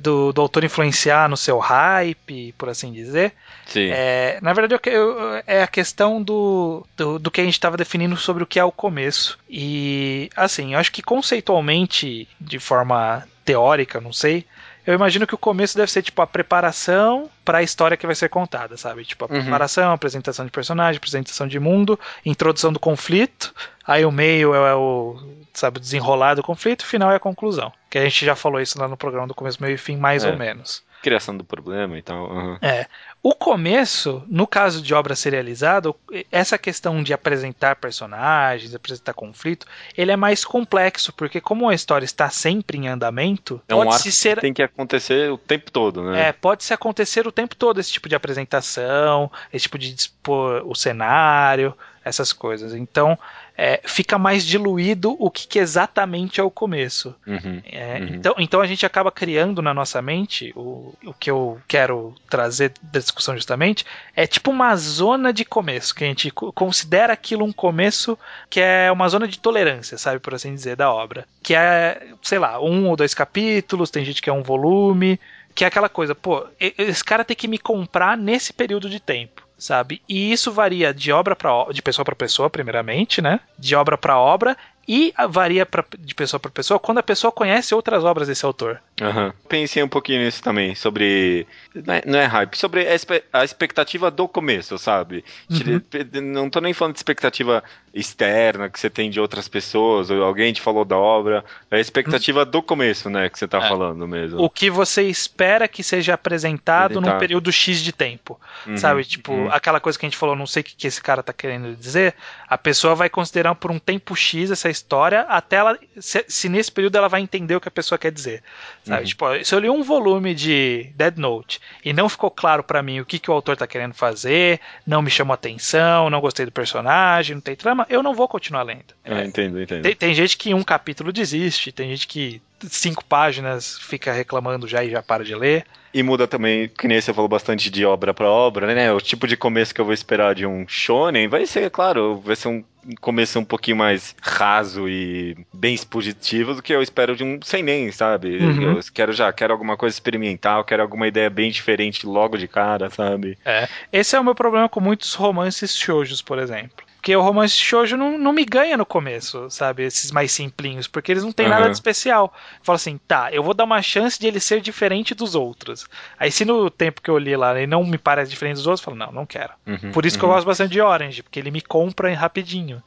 [0.00, 3.32] do, do, autor influenciar no seu hype, por assim dizer.
[3.66, 3.90] Sim.
[3.92, 7.76] É, na verdade, eu, eu, é a questão do, do, do que a gente estava
[7.76, 9.38] definindo sobre o que é o começo.
[9.48, 14.46] E, assim, eu acho que conceitualmente, de forma teórica, não sei,
[14.86, 18.14] eu imagino que o começo deve ser tipo a preparação para a história que vai
[18.14, 19.04] ser contada, sabe?
[19.04, 19.40] Tipo a uhum.
[19.40, 23.52] preparação, apresentação de personagem, apresentação de mundo, introdução do conflito,
[23.84, 25.16] aí o meio é o,
[25.52, 27.72] sabe, desenrolar do conflito, o final é a conclusão.
[27.90, 30.24] Que a gente já falou isso lá no programa do começo, meio e fim, mais
[30.24, 30.30] é.
[30.30, 32.28] ou menos criação do problema e tal.
[32.28, 32.58] Uhum.
[32.60, 32.86] É.
[33.22, 35.94] O começo, no caso de obra serializada,
[36.32, 42.04] essa questão de apresentar personagens, apresentar conflito, ele é mais complexo, porque como a história
[42.04, 44.40] está sempre em andamento, é pode um se ser...
[44.40, 46.28] tem que acontecer o tempo todo, né?
[46.28, 50.62] É, pode se acontecer o tempo todo esse tipo de apresentação, esse tipo de dispor
[50.66, 51.72] o cenário,
[52.06, 52.72] essas coisas.
[52.72, 53.18] Então,
[53.58, 57.16] é, fica mais diluído o que, que, exatamente é o começo.
[57.26, 58.06] Uhum, é, uhum.
[58.14, 62.72] Então, então a gente acaba criando na nossa mente o, o que eu quero trazer
[62.80, 67.52] da discussão justamente é tipo uma zona de começo que a gente considera aquilo um
[67.52, 68.16] começo
[68.48, 72.38] que é uma zona de tolerância, sabe por assim dizer, da obra, que é sei
[72.38, 75.18] lá um ou dois capítulos, tem gente que é um volume,
[75.56, 79.45] que é aquela coisa, pô, esse cara tem que me comprar nesse período de tempo
[79.58, 80.02] sabe?
[80.08, 83.40] E isso varia de obra para de pessoa para pessoa, primeiramente, né?
[83.58, 84.56] De obra para obra
[84.88, 88.80] e varia pra, de pessoa para pessoa quando a pessoa conhece outras obras desse autor.
[89.00, 89.32] Uhum.
[89.48, 91.46] Pensei um pouquinho nisso também, sobre.
[91.74, 92.86] Não é, é hype, sobre
[93.32, 95.24] a, expectativa do começo, sabe?
[95.50, 95.80] Uhum.
[96.22, 97.64] Não tô nem falando de expectativa
[97.96, 101.42] externa que você tem de outras pessoas, ou alguém te falou da obra.
[101.70, 103.68] É a expectativa do começo, né, que você tá é.
[103.68, 104.40] falando mesmo.
[104.40, 108.38] O que você espera que seja apresentado num período X de tempo.
[108.66, 108.76] Uhum.
[108.76, 109.04] Sabe?
[109.04, 109.50] Tipo, uhum.
[109.50, 111.74] aquela coisa que a gente falou, não sei o que, que esse cara tá querendo
[111.74, 112.14] dizer.
[112.46, 115.78] A pessoa vai considerar por um tempo X essa história até ela.
[115.98, 118.42] Se, se nesse período ela vai entender o que a pessoa quer dizer.
[118.84, 119.00] Sabe?
[119.00, 119.06] Uhum.
[119.06, 123.00] Tipo, se eu li um volume de Dead Note e não ficou claro para mim
[123.00, 126.52] o que, que o autor tá querendo fazer, não me chamou atenção, não gostei do
[126.52, 128.94] personagem, não tem trama, continuar, eu não vou continuar lendo.
[129.04, 129.82] É, entendo, entendo.
[129.82, 134.84] Tem, tem, gente que um capítulo desiste, tem gente que cinco páginas fica reclamando já
[134.84, 135.64] e já para de ler.
[135.94, 138.92] E muda também, que nem você falou bastante de obra para obra, né?
[138.92, 142.36] O tipo de começo que eu vou esperar de um shonen vai ser, claro, vai
[142.36, 142.62] ser um
[143.00, 147.62] começo um pouquinho mais raso e bem expositivo do que eu espero de um sem
[147.62, 148.36] nem, sabe?
[148.36, 148.76] Uhum.
[148.76, 152.90] Eu quero já, quero alguma coisa experimental, quero alguma ideia bem diferente logo de cara,
[152.90, 153.38] sabe?
[153.44, 153.66] É.
[153.90, 156.85] Esse é o meu problema com muitos romances shoujos, por exemplo.
[157.06, 159.84] Porque o romance shoujo não, não me ganha no começo, sabe?
[159.84, 161.52] Esses mais simplinhos, porque eles não têm uhum.
[161.52, 162.34] nada de especial.
[162.64, 165.86] Fala assim, tá, eu vou dar uma chance de ele ser diferente dos outros.
[166.18, 168.80] Aí se no tempo que eu li lá ele não me parece diferente dos outros,
[168.80, 169.52] eu falo, não, não quero.
[169.64, 170.18] Uhum, Por isso uhum.
[170.18, 170.34] que eu uhum.
[170.34, 172.82] gosto bastante de Orange, porque ele me compra rapidinho.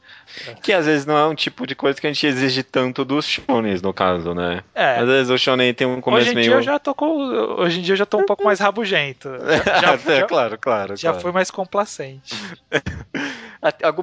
[0.62, 3.24] Que às vezes não é um tipo de coisa que a gente exige tanto dos
[3.24, 4.62] shonens, no caso, né?
[4.74, 4.98] É.
[4.98, 6.48] Às vezes o shonen tem um começo hoje em meio...
[6.48, 7.06] Dia eu já tô com...
[7.58, 9.30] Hoje em dia eu já tô um pouco mais rabugento.
[9.80, 10.94] Já, já, é, já claro, claro.
[10.94, 11.22] Já claro.
[11.22, 12.34] foi mais complacente.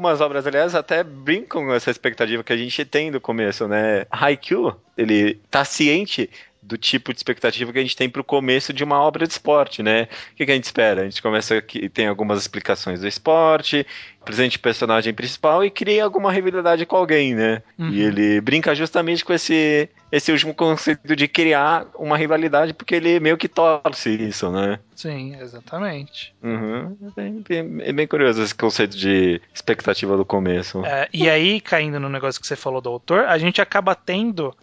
[0.07, 4.05] Algumas obras, aliás, até brincam com essa expectativa que a gente tem do começo, né?
[4.09, 6.29] Haikyuu, ele tá ciente
[6.67, 9.31] do tipo de expectativa que a gente tem para o começo de uma obra de
[9.31, 10.09] esporte, né?
[10.33, 11.01] O que, que a gente espera?
[11.01, 13.87] A gente começa que tem algumas explicações do esporte,
[14.25, 17.63] presente o personagem principal e cria alguma rivalidade com alguém, né?
[17.79, 17.89] Uhum.
[17.89, 23.19] E ele brinca justamente com esse esse último conceito de criar uma rivalidade, porque ele
[23.19, 24.79] meio que torce isso, né?
[24.95, 26.33] Sim, exatamente.
[26.41, 26.95] Uhum.
[27.01, 30.85] É, bem, bem, é bem curioso esse conceito de expectativa do começo.
[30.85, 34.55] É, e aí, caindo no negócio que você falou do autor, a gente acaba tendo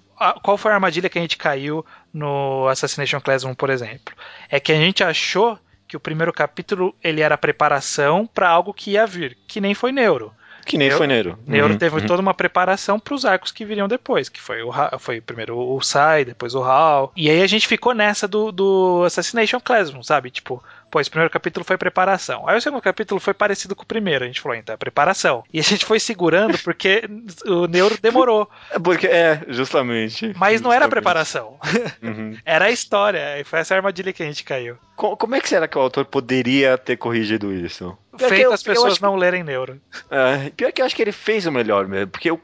[0.42, 4.14] qual foi a armadilha que a gente caiu no Assassination Classroom, por exemplo?
[4.48, 8.92] É que a gente achou que o primeiro capítulo ele era preparação para algo que
[8.92, 10.32] ia vir, que nem foi Neuro.
[10.64, 11.38] Que nem Neuro, foi Neuro.
[11.46, 12.06] Neuro uhum, teve uhum.
[12.06, 15.80] toda uma preparação para os arcos que viriam depois, que foi o foi primeiro o
[15.82, 17.12] Sai, depois o Hal.
[17.14, 20.30] E aí a gente ficou nessa do, do Assassination Classroom, sabe?
[20.30, 20.64] Tipo,
[20.94, 22.48] pô, esse primeiro capítulo foi preparação.
[22.48, 24.22] Aí o segundo capítulo foi parecido com o primeiro.
[24.22, 25.42] A gente falou, então é preparação.
[25.52, 27.02] E a gente foi segurando porque
[27.44, 28.48] o neuro demorou.
[28.70, 30.26] É porque, é, justamente.
[30.26, 30.62] Mas justamente.
[30.62, 31.58] não era preparação.
[32.00, 32.38] Uhum.
[32.46, 33.40] era a história.
[33.40, 34.76] E foi essa armadilha que a gente caiu.
[34.94, 37.98] Como é que será que o autor poderia ter corrigido isso?
[38.16, 39.80] Feito as pessoas não lerem neuro.
[40.08, 42.06] É, pior que eu acho que ele fez o melhor mesmo.
[42.12, 42.40] Porque eu,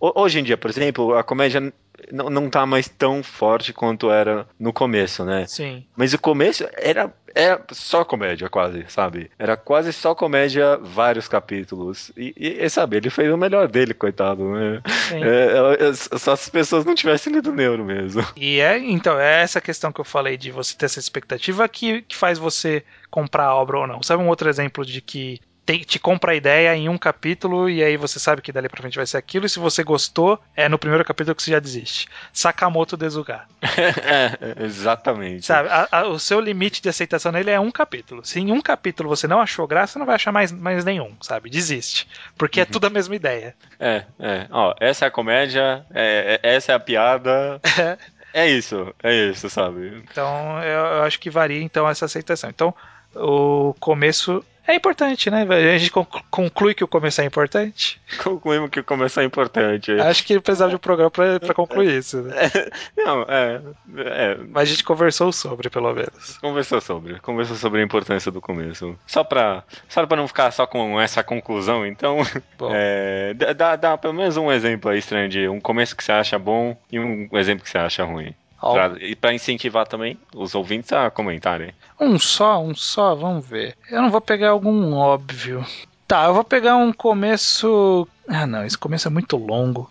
[0.00, 1.72] hoje em dia, por exemplo, a comédia
[2.12, 5.46] não, não tá mais tão forte quanto era no começo, né?
[5.46, 5.84] Sim.
[5.96, 9.30] Mas o começo era, era só comédia, quase, sabe?
[9.38, 12.12] Era quase só comédia, vários capítulos.
[12.16, 14.82] E, e sabe, ele fez o melhor dele, coitado, né?
[15.12, 18.24] É, é, só se as pessoas não tivessem lido Neuro mesmo.
[18.36, 22.02] E é, então, é essa questão que eu falei de você ter essa expectativa que,
[22.02, 24.02] que faz você comprar a obra ou não.
[24.02, 27.82] Sabe um outro exemplo de que te, te compra a ideia em um capítulo e
[27.82, 30.68] aí você sabe que dali pra frente vai ser aquilo, e se você gostou, é
[30.68, 32.08] no primeiro capítulo que você já desiste.
[32.32, 33.42] Sakamoto Desuga.
[33.62, 35.46] é, exatamente.
[35.46, 38.24] Sabe, a, a, o seu limite de aceitação nele é um capítulo.
[38.24, 41.14] Se em um capítulo você não achou graça, você não vai achar mais, mais nenhum,
[41.20, 41.48] sabe?
[41.48, 42.08] Desiste.
[42.36, 42.68] Porque é uhum.
[42.68, 43.54] é tudo a mesma ideia.
[43.78, 44.46] É, é.
[44.50, 47.60] Ó, essa é a comédia, é, é essa é a piada.
[47.78, 47.98] É.
[48.34, 50.02] É isso, é isso, sabe?
[50.10, 52.48] Então, eu, eu acho que varia então essa aceitação.
[52.48, 52.74] Então,
[53.14, 55.42] o começo é importante, né?
[55.42, 55.90] A gente
[56.30, 58.00] conclui que o começo é importante.
[58.22, 59.90] Concluímos que o começo é importante.
[59.92, 62.22] Acho que precisava de um programa pra concluir isso.
[62.22, 62.34] Né?
[62.36, 62.70] É,
[63.04, 63.60] não, é,
[63.96, 66.38] é, Mas a gente conversou sobre, pelo menos.
[66.38, 67.18] Conversou sobre.
[67.18, 68.96] Conversou sobre a importância do começo.
[69.04, 72.18] Só pra, só pra não ficar só com essa conclusão, então.
[72.74, 76.38] É, dá, dá pelo menos um exemplo aí estranho de um começo que você acha
[76.38, 78.32] bom e um exemplo que você acha ruim.
[78.70, 81.74] Pra, e para incentivar também os ouvintes a comentarem.
[81.98, 83.76] Um só, um só, vamos ver.
[83.90, 85.66] Eu não vou pegar algum óbvio.
[86.06, 88.06] Tá, eu vou pegar um começo.
[88.28, 89.90] Ah, não, esse começo é muito longo.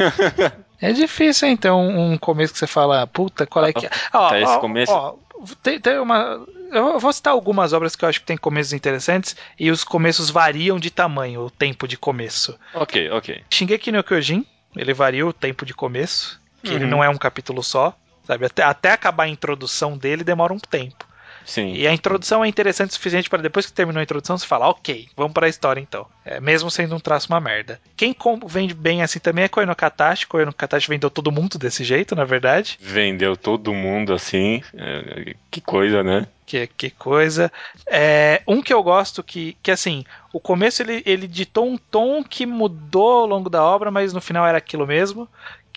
[0.80, 3.90] é difícil, então, um começo que você fala, puta, qual é que é?
[4.14, 4.92] Ó, tá, esse ó, começo.
[4.92, 5.14] Ó,
[5.62, 6.46] tem, tem uma.
[6.70, 10.30] Eu vou citar algumas obras que eu acho que tem começos interessantes e os começos
[10.30, 12.58] variam de tamanho, o tempo de começo.
[12.74, 13.42] Ok, ok.
[13.50, 14.46] Shingeki no Kyojin,
[14.76, 16.76] ele varia o tempo de começo que uhum.
[16.76, 17.96] ele não é um capítulo só,
[18.26, 18.46] sabe?
[18.46, 21.08] Até, até acabar a introdução dele demora um tempo.
[21.48, 21.72] Sim.
[21.72, 24.68] E a introdução é interessante o suficiente para depois que terminou a introdução você falar,
[24.68, 26.06] ok, vamos para a história então.
[26.22, 27.80] É, mesmo sendo um traço uma merda.
[27.96, 28.14] Quem
[28.46, 30.26] vende bem assim também é Koino Katashi.
[30.26, 32.78] Koino Katashi vendeu todo mundo desse jeito, na verdade.
[32.78, 34.62] Vendeu todo mundo assim.
[34.74, 36.26] É, que coisa, né?
[36.44, 37.50] Que, que coisa.
[37.86, 40.04] É, um que eu gosto que, que assim,
[40.34, 44.20] o começo ele, ele ditou um tom que mudou ao longo da obra, mas no
[44.20, 45.26] final era aquilo mesmo,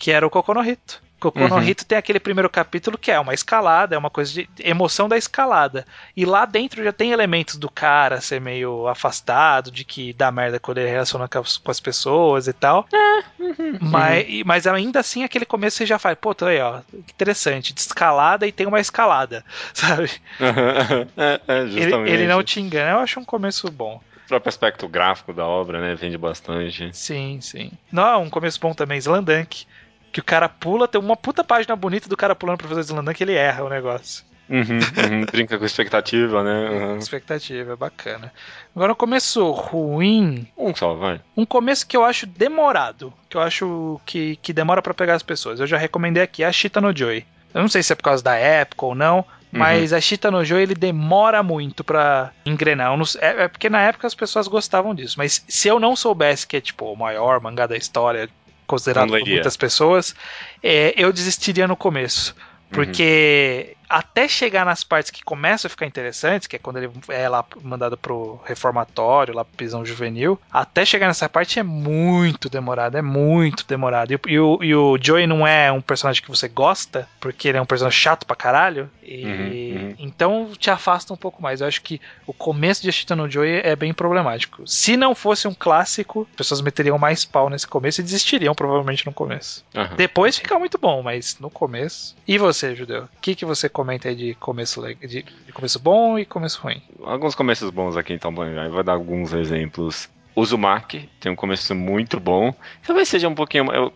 [0.02, 1.00] que era o Kokonohito.
[1.20, 1.86] Kokonohito uhum.
[1.86, 5.86] tem aquele primeiro capítulo que é uma escalada, é uma coisa de emoção da escalada.
[6.16, 10.58] E lá dentro já tem elementos do cara ser meio afastado, de que dá merda
[10.58, 12.84] quando ele relaciona com as, pessoas e tal.
[12.92, 14.42] É, uhum, mas, uhum.
[14.44, 18.44] mas ainda assim, aquele começo você já faz, pô, tô aí, ó, interessante, de escalada
[18.44, 20.10] e tem uma escalada, sabe?
[21.16, 24.00] é, é, ele, ele não te engana, eu acho um começo bom.
[24.24, 25.94] O próprio aspecto gráfico da obra, né?
[25.94, 26.90] Vende bastante.
[26.92, 27.70] Sim, sim.
[27.92, 29.66] Não, um começo bom também, Slandunk.
[30.12, 33.20] Que o cara pula, tem uma puta página bonita do cara pulando pra fazer Slandunk,
[33.22, 34.24] ele erra o negócio.
[34.48, 36.70] Uhum, uhum, brinca com expectativa, né?
[36.70, 36.98] Uhum.
[36.98, 38.30] Expectativa, bacana.
[38.76, 40.46] Agora um começo ruim.
[40.56, 41.20] Um só, vai.
[41.34, 43.12] Um começo que eu acho demorado.
[43.30, 45.58] Que eu acho que, que demora para pegar as pessoas.
[45.58, 47.24] Eu já recomendei aqui a Shita no Joy.
[47.54, 49.98] Eu não sei se é por causa da época ou não, mas uhum.
[49.98, 52.96] a Shita no Joy ele demora muito pra engrenar.
[52.96, 55.14] Não, é, é, porque na época as pessoas gostavam disso.
[55.18, 58.28] Mas se eu não soubesse que é tipo o maior mangá da história,
[58.66, 60.14] considerado por muitas pessoas,
[60.62, 62.34] é, eu desistiria no começo.
[62.70, 66.90] Porque uhum até chegar nas partes que começam a ficar interessantes, que é quando ele
[67.08, 72.48] é lá mandado pro reformatório, lá pro prisão juvenil, até chegar nessa parte é muito
[72.48, 74.12] demorado, é muito demorado.
[74.12, 77.58] E, e, o, e o Joey não é um personagem que você gosta, porque ele
[77.58, 79.94] é um personagem chato pra caralho, e uhum, uhum.
[79.98, 81.60] então te afasta um pouco mais.
[81.60, 84.66] Eu acho que o começo de Ashita no Joey é bem problemático.
[84.66, 89.04] Se não fosse um clássico, as pessoas meteriam mais pau nesse começo e desistiriam provavelmente
[89.04, 89.62] no começo.
[89.74, 89.96] Uhum.
[89.96, 92.16] Depois fica muito bom, mas no começo.
[92.26, 93.04] E você, Judeu?
[93.04, 96.80] O que, que você comenta aí de começo, de, de começo bom e começo ruim.
[97.02, 100.08] Alguns começos bons aqui, então, vou dar alguns exemplos.
[100.34, 102.54] Uzumaki tem um começo muito bom.
[102.86, 103.66] Talvez seja um pouquinho.
[103.72, 103.92] Eu,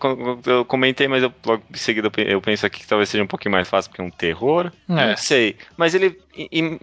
[0.46, 3.52] eu comentei, mas eu, logo em seguida eu penso aqui que talvez seja um pouquinho
[3.52, 4.70] mais fácil porque é um terror.
[4.88, 5.08] É.
[5.08, 5.56] Não sei.
[5.76, 6.18] Mas ele,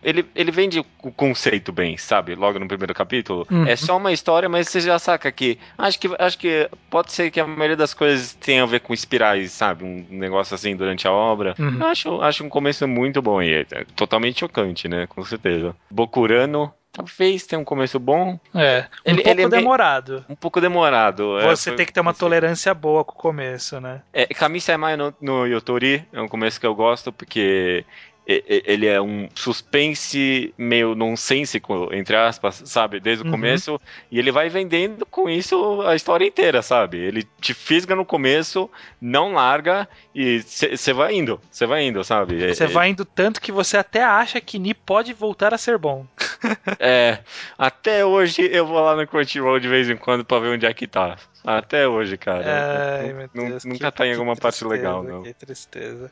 [0.04, 2.36] ele, ele vende o conceito bem, sabe?
[2.36, 3.48] Logo no primeiro capítulo.
[3.50, 3.66] Uhum.
[3.66, 5.58] É só uma história, mas você já saca que.
[5.78, 8.94] Acho que acho que pode ser que a maioria das coisas tenha a ver com
[8.94, 9.86] espirais, sabe?
[9.86, 11.56] Um negócio assim durante a obra.
[11.60, 11.80] Uhum.
[11.80, 15.08] Eu acho, acho um começo muito bom e é totalmente chocante, né?
[15.08, 15.76] Com certeza.
[15.90, 18.40] Bokurano Talvez tenha um começo bom.
[18.54, 20.26] É, um ele, pouco ele é demorado.
[20.30, 21.40] Um pouco demorado.
[21.40, 24.04] É, Você é, tem que ter uma tolerância boa com o começo, né?
[24.14, 27.84] É, Kamisai Mai no, no Yotori é um começo que eu gosto, porque
[28.26, 33.00] ele é um suspense meio nonsensico, entre aspas, sabe?
[33.00, 33.32] Desde o uhum.
[33.32, 33.82] começo.
[34.10, 36.98] E ele vai vendendo com isso a história inteira, sabe?
[36.98, 38.70] Ele te fisga no começo,
[39.02, 42.54] não larga e você vai indo, você vai indo, sabe?
[42.54, 45.78] Você é, vai indo tanto que você até acha que Ni pode voltar a ser
[45.78, 46.06] bom.
[46.80, 47.20] é,
[47.58, 50.74] até hoje eu vou lá no Crunchyroll de vez em quando pra ver onde é
[50.74, 51.18] que tá.
[51.44, 53.02] Até hoje, cara.
[53.02, 55.24] Ai, Deus, nunca que, tá em alguma parte legal, não.
[55.24, 56.10] Que tristeza.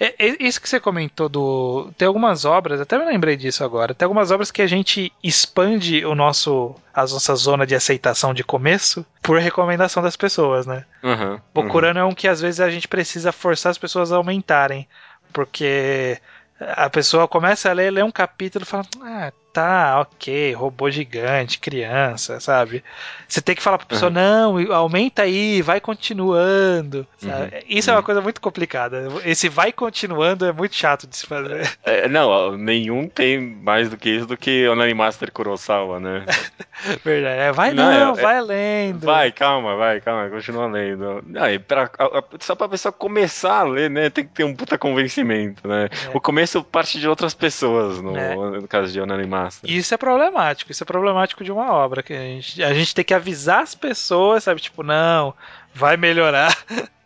[0.00, 1.92] É, é, isso que você comentou do.
[1.98, 3.94] Tem algumas obras, até me lembrei disso agora.
[3.94, 6.74] Tem algumas obras que a gente expande o nosso.
[6.94, 10.86] a nossa zona de aceitação de começo por recomendação das pessoas, né?
[11.02, 12.06] Uhum, Bokurano uhum.
[12.06, 14.88] é um que às vezes a gente precisa forçar as pessoas a aumentarem.
[15.34, 16.18] Porque
[16.58, 21.58] a pessoa começa a ler, lê um capítulo e fala: Ah, tá, ok, robô gigante,
[21.58, 22.84] criança, sabe?
[23.28, 24.14] Você tem que falar pra pessoa, uhum.
[24.14, 27.06] não, aumenta aí, vai continuando.
[27.22, 27.30] Uhum.
[27.68, 27.94] Isso uhum.
[27.94, 29.08] é uma coisa muito complicada.
[29.24, 31.70] Esse vai continuando é muito chato de se fazer.
[31.84, 36.24] É, não, nenhum tem mais do que isso do que o Master Kurosawa, né?
[37.04, 37.40] Verdade.
[37.40, 39.04] É, vai não, não é, vai lendo.
[39.04, 41.22] Vai, calma, vai, calma, continua lendo.
[41.26, 41.90] Não, pra,
[42.38, 45.88] só pra pessoa começar a ler, né, tem que ter um puta convencimento, né?
[46.06, 46.16] É.
[46.16, 48.34] O começo parte de outras pessoas, no, é.
[48.34, 49.60] no caso de Onanimaster massa.
[49.64, 53.04] Isso é problemático, isso é problemático de uma obra, que a gente, a gente tem
[53.04, 54.60] que avisar as pessoas, sabe?
[54.60, 55.34] Tipo, não,
[55.74, 56.56] vai melhorar.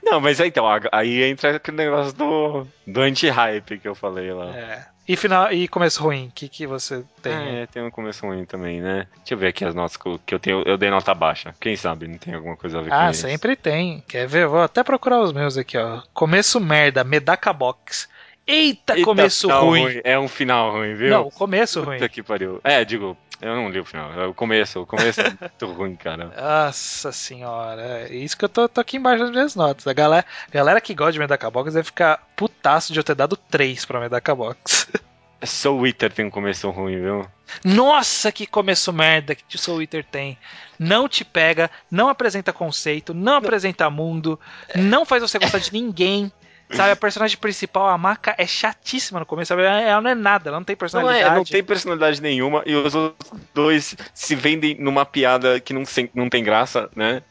[0.00, 4.56] Não, mas então, aí entra aquele negócio do, do anti-hype que eu falei lá.
[4.56, 4.86] É.
[5.08, 7.32] E, final, e começo ruim, o que, que você tem?
[7.32, 9.06] É, tem um começo ruim também, né?
[9.18, 10.62] Deixa eu ver aqui as notas que eu tenho.
[10.66, 11.54] Eu dei nota baixa.
[11.60, 13.26] Quem sabe não tem alguma coisa a ver ah, com isso.
[13.26, 14.02] Ah, sempre tem.
[14.08, 14.48] Quer ver?
[14.48, 16.02] Vou até procurar os meus aqui, ó.
[16.12, 18.08] Começo merda, Medaka Box.
[18.46, 19.82] Eita, Eita começo ruim.
[19.82, 20.00] ruim.
[20.04, 21.10] É um final ruim, viu?
[21.10, 22.08] Não, começo Puta ruim.
[22.08, 22.60] que pariu.
[22.62, 24.12] É, digo, eu não li o final.
[24.12, 26.32] É o começo, o começo é muito ruim, cara.
[26.36, 28.06] Nossa senhora.
[28.08, 29.86] É isso que eu tô, tô aqui embaixo das minhas notas.
[29.86, 33.36] A galera, galera que gosta de Medaka Box deve ficar putaço de eu ter dado
[33.36, 34.88] 3 pra Medaka Box.
[35.44, 37.26] Soul Eater tem um começo ruim, viu?
[37.62, 40.36] Nossa, que começo merda que o Soul Eater tem.
[40.78, 43.34] Não te pega, não apresenta conceito, não, não.
[43.36, 44.40] apresenta mundo,
[44.74, 46.32] não faz você gostar de ninguém.
[46.70, 49.48] Sabe, a personagem principal, a Maca, é chatíssima no começo.
[49.48, 49.62] Sabe?
[49.62, 51.24] Ela não é nada, ela não tem personalidade.
[51.24, 52.62] Não, é, não tem personalidade nenhuma.
[52.66, 57.22] E os outros dois se vendem numa piada que não, não tem graça, né?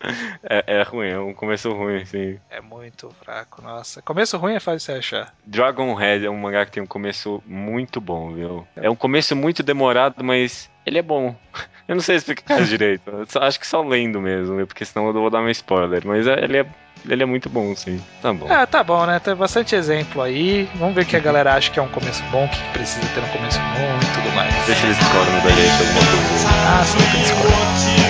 [0.43, 2.39] É, é ruim, é um começo ruim, sim.
[2.49, 4.01] É muito fraco, nossa.
[4.01, 5.33] Começo ruim é fácil você achar.
[5.45, 8.67] Dragon Head é um mangá que tem um começo muito bom, viu?
[8.75, 11.35] É um começo muito demorado, mas ele é bom.
[11.87, 13.11] Eu não sei explicar direito.
[13.39, 16.01] acho que só lendo mesmo, porque senão eu vou dar um spoiler.
[16.03, 16.65] Mas é, ele é
[17.09, 17.99] ele é muito bom, sim.
[18.21, 18.47] Tá bom.
[18.49, 19.19] Ah, tá bom, né?
[19.19, 20.67] Tem bastante exemplo aí.
[20.75, 23.21] Vamos ver o que a galera acha que é um começo bom, que precisa ter
[23.21, 24.53] um começo bom e tudo mais.
[24.65, 26.47] Deixa eles discordam da gente alguma coisa.
[26.67, 28.04] Ah, sempre discordam.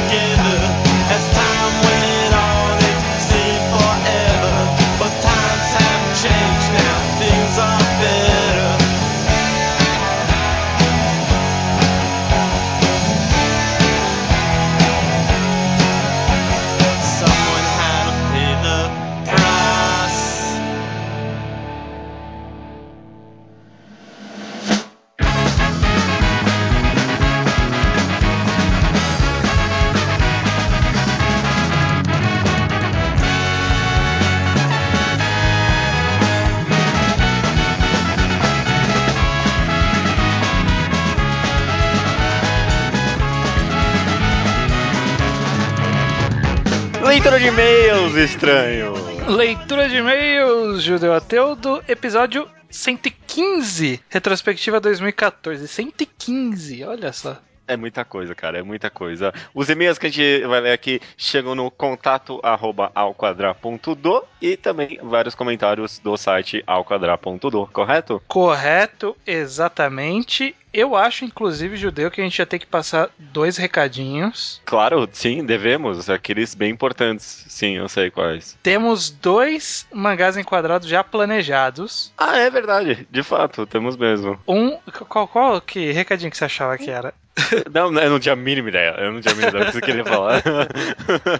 [47.16, 48.94] Leitura de e-mails, estranho.
[49.30, 55.66] Leitura de e-mails, Judeu Ateu, do episódio 115, retrospectiva 2014.
[55.66, 57.38] 115, olha só.
[57.68, 59.34] É muita coisa, cara, é muita coisa.
[59.54, 65.00] Os e-mails que a gente vai ler aqui chegam no contato arroba alquadra.do e também
[65.02, 68.22] vários comentários do site alquadra.do, correto?
[68.28, 70.56] Correto, exatamente.
[70.76, 74.62] Eu acho, inclusive, judeu, que a gente ia ter que passar dois recadinhos.
[74.66, 76.10] Claro, sim, devemos.
[76.10, 77.46] Aqueles bem importantes.
[77.48, 78.58] Sim, eu sei quais.
[78.62, 82.12] Temos dois mangás enquadrados já planejados.
[82.18, 83.08] Ah, é verdade.
[83.10, 84.38] De fato, temos mesmo.
[84.46, 84.78] Um.
[85.08, 87.14] Qual, qual que recadinho que você achava que era?
[87.74, 88.96] Não, eu não tinha a mínima ideia.
[88.98, 90.42] Eu não tinha a mínima ideia do que você queria falar.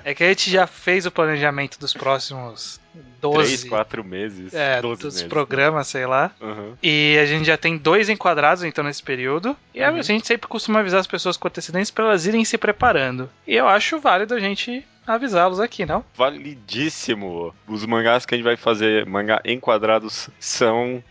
[0.04, 2.80] É que a gente já fez o planejamento dos próximos
[3.22, 3.44] 12.
[3.44, 4.54] Três, quatro meses.
[4.54, 5.28] É, 12 dos meses.
[5.28, 6.32] programas, sei lá.
[6.40, 6.74] Uhum.
[6.82, 9.56] E a gente já tem dois enquadrados, então, nesse período.
[9.74, 13.30] E a gente sempre costuma avisar as pessoas com antecedência para elas irem se preparando.
[13.48, 16.04] E eu acho válido a gente avisá-los aqui, não?
[16.16, 17.54] Validíssimo.
[17.68, 21.04] Os mangás que a gente vai fazer, mangá enquadrados, são.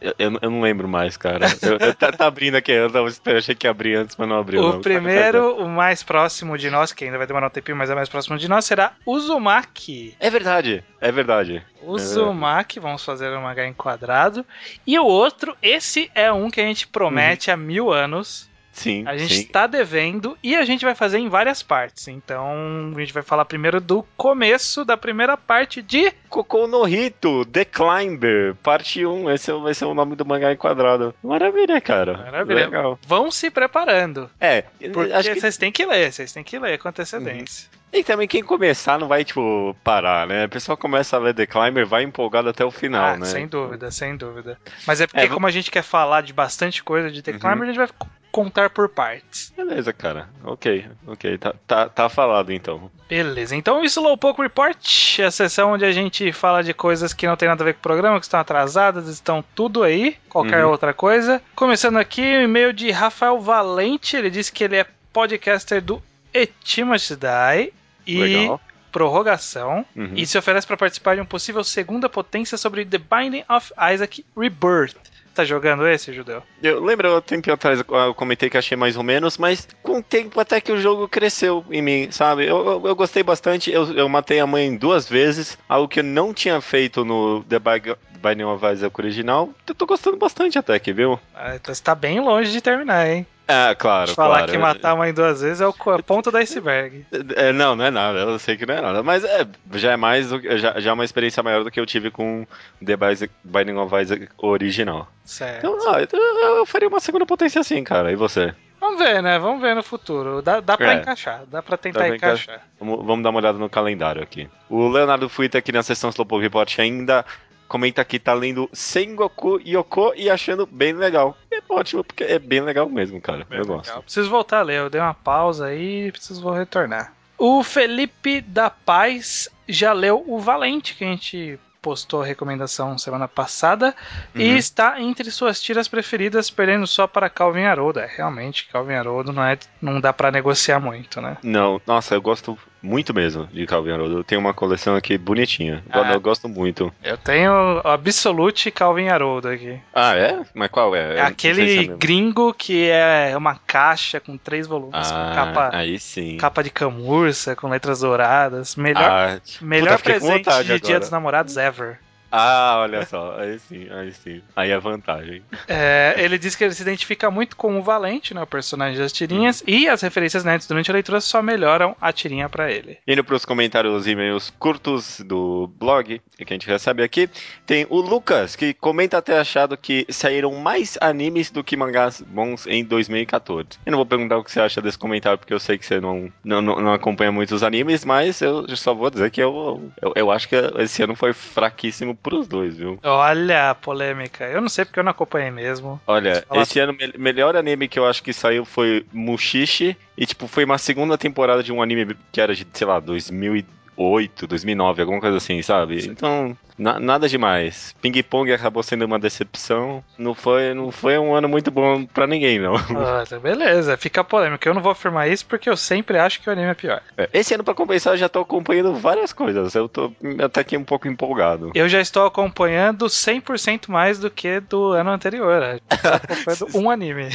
[0.00, 1.46] Eu, eu- eu não lembro mais, cara.
[1.62, 4.28] Eu, eu tá, tá abrindo aqui, eu tava esperando, achei que ia abrir antes, mas
[4.28, 4.62] não abriu.
[4.62, 4.80] O não.
[4.80, 8.08] primeiro, o mais próximo de nós, que ainda vai demorar um tempinho, mas é mais
[8.08, 10.14] próximo de nós, será Uzumaki.
[10.20, 11.64] É verdade, é verdade.
[11.82, 14.44] Uzumaki, vamos fazer um mangá enquadrado.
[14.86, 18.48] E o outro, esse é um que a gente promete há mil anos.
[18.76, 22.08] Sim, A gente está devendo e a gente vai fazer em várias partes.
[22.08, 27.44] Então, a gente vai falar primeiro do começo da primeira parte de Cocô no Rito,
[27.46, 29.30] The Climber, parte 1.
[29.30, 31.14] Esse é- vai ser o nome do mangá enquadrado.
[31.24, 32.18] Maravilha, cara.
[32.18, 32.66] Maravilha.
[32.66, 32.98] Legal.
[33.06, 34.28] Vão se preparando.
[34.38, 34.62] É,
[34.92, 37.70] Porque acho que vocês têm que ler, vocês têm que ler com antecedência.
[37.92, 40.44] E também quem começar não vai, tipo, parar, né?
[40.44, 43.24] O pessoal começa a ler The Climber, vai empolgado até o final, ah, né?
[43.24, 44.58] sem dúvida, sem dúvida.
[44.86, 47.38] Mas é porque, É, como a gente quer falar de bastante coisa de The Uhum.
[47.38, 47.88] Climber, a gente vai
[48.36, 49.50] contar por partes.
[49.56, 50.28] Beleza, cara.
[50.44, 51.38] Ok, ok.
[51.38, 52.90] Tá, tá, tá falado então.
[53.08, 57.26] Beleza, então o Slowpoke Report é a sessão onde a gente fala de coisas que
[57.26, 60.64] não tem nada a ver com o programa, que estão atrasadas, estão tudo aí, qualquer
[60.64, 60.70] Uhum.
[60.70, 61.40] outra coisa.
[61.54, 66.02] Começando aqui, o e-mail de Rafael Valente, ele disse que ele é podcaster do
[66.34, 67.72] Etimashidai
[68.06, 68.60] e Legal.
[68.92, 70.12] prorrogação Uhum.
[70.14, 74.24] e se oferece para participar de um possível segunda potência sobre The Binding of Isaac
[74.36, 74.96] Rebirth.
[75.36, 76.42] Tá jogando esse, Judeu?
[76.62, 80.02] Eu lembro, um tempinho atrás eu comentei que achei mais ou menos, mas com o
[80.02, 82.46] tempo até que o jogo cresceu em mim, sabe?
[82.46, 86.04] Eu, eu, eu gostei bastante, eu, eu matei a mãe duas vezes, algo que eu
[86.04, 89.50] não tinha feito no The Bag- Binding of Isaac original.
[89.68, 91.20] Eu tô gostando bastante até aqui, viu?
[91.34, 93.26] Ah, então você tá bem longe de terminar, hein?
[93.48, 94.52] É, claro, Falar claro.
[94.52, 97.06] que matar a mãe duas vezes é o a ponta do iceberg.
[97.36, 99.96] É, não, não é nada, eu sei que não é nada, mas é, já é
[99.96, 102.44] mais, já, já é uma experiência maior do que eu tive com
[102.84, 102.96] The
[103.44, 105.06] Binding of Isaac original.
[105.24, 105.58] Certo.
[105.58, 108.52] Então, ah, eu, eu faria uma segunda potência assim, cara, e você?
[108.80, 109.38] Vamos ver, né?
[109.38, 110.42] Vamos ver no futuro.
[110.42, 110.96] Dá, dá pra É.
[110.96, 112.60] encaixar, dá pra tentar Dá pra encaixar.
[112.78, 114.48] Vamos, vamos dar uma olhada no calendário aqui.
[114.68, 117.24] O Leonardo Fuita aqui na sessão Slowpoke Report ainda
[117.66, 121.36] comenta que tá lendo Sengoku Yoko e achando bem legal.
[121.56, 123.46] É ótimo, porque é bem legal mesmo, cara.
[123.50, 124.02] eu gosto.
[124.02, 127.12] Preciso voltar a ler, eu dei uma pausa aí e preciso retornar.
[127.38, 133.28] O Felipe da Paz já leu o Valente, que a gente postou a recomendação semana
[133.28, 133.94] passada,
[134.34, 134.56] e Uhum.
[134.56, 138.00] está entre suas tiras preferidas, perdendo só para Calvin Haroldo.
[138.00, 141.36] É, realmente, Calvin Haroldo não, é, não dá pra negociar muito, né?
[141.44, 144.18] Não, nossa, eu gosto muito mesmo de Calvin Haroldo.
[144.18, 145.82] Eu tenho uma coleção aqui bonitinha.
[145.92, 146.12] Eu- Ah.
[146.12, 146.92] Eu gosto muito.
[147.02, 147.52] Eu tenho
[147.84, 149.78] o Absolute Calvin Haroldo aqui.
[149.94, 150.40] Ah, é?
[150.54, 151.00] Mas qual é?
[151.00, 151.96] É sei se aquele mesmo.
[151.98, 156.36] gringo que é uma caixa com três volumes, com Ah, capa, aí sim.
[156.36, 158.76] capa de camurça, com letras douradas.
[158.76, 161.00] Melhor, Ah, melhor com presente de Dia agora.
[161.00, 161.98] dos Namorados ever.
[162.30, 163.38] Ah, olha só.
[163.38, 164.42] Aí sim, aí sim.
[164.54, 165.42] Aí é vantagem.
[165.68, 169.12] É, ele diz que ele se identifica muito com o Valente, né, o personagem das
[169.12, 172.98] tirinhas, e as referências nerds durante a leitura só melhoram a tirinha pra ele.
[173.06, 177.28] Indo para os comentários e e-mails curtos do blog que a gente recebe aqui,
[177.64, 182.66] tem o Lucas, que comenta ter achado que saíram mais animes do que mangás bons
[182.66, 183.68] em 2014.
[183.84, 186.00] Eu não vou perguntar o que você acha desse comentário, porque eu sei que você
[186.00, 190.30] não, não, não acompanha muitos animes, mas eu só vou dizer que eu, eu, eu
[190.30, 192.98] acho que esse ano foi fraquíssimo pros dois, viu?
[193.02, 194.44] Olha a polêmica.
[194.44, 196.00] Eu não sei porque eu não acompanhei mesmo.
[196.06, 200.46] Olha, esse ano o melhor anime que eu acho que saiu foi Mushishi, e tipo,
[200.46, 205.20] foi uma segunda temporada de um anime que era de, sei lá, 2008, 2009, alguma
[205.20, 206.06] coisa assim, sabe?
[206.06, 207.94] Então, Na, nada demais.
[208.00, 210.02] Ping Pong acabou sendo uma decepção.
[210.18, 212.74] Não foi, não foi um ano muito bom pra ninguém, não.
[212.96, 214.66] Ah, beleza, fica polêmico.
[214.66, 217.00] Eu não vou afirmar isso porque eu sempre acho que o anime é pior.
[217.16, 219.74] É, esse ano, pra compensar, eu já tô acompanhando várias coisas.
[219.74, 220.12] Eu tô
[220.42, 221.70] até aqui um pouco empolgado.
[221.74, 225.60] Eu já estou acompanhando 100% mais do que do ano anterior.
[225.60, 225.80] Né?
[225.88, 227.28] acompanhando um anime.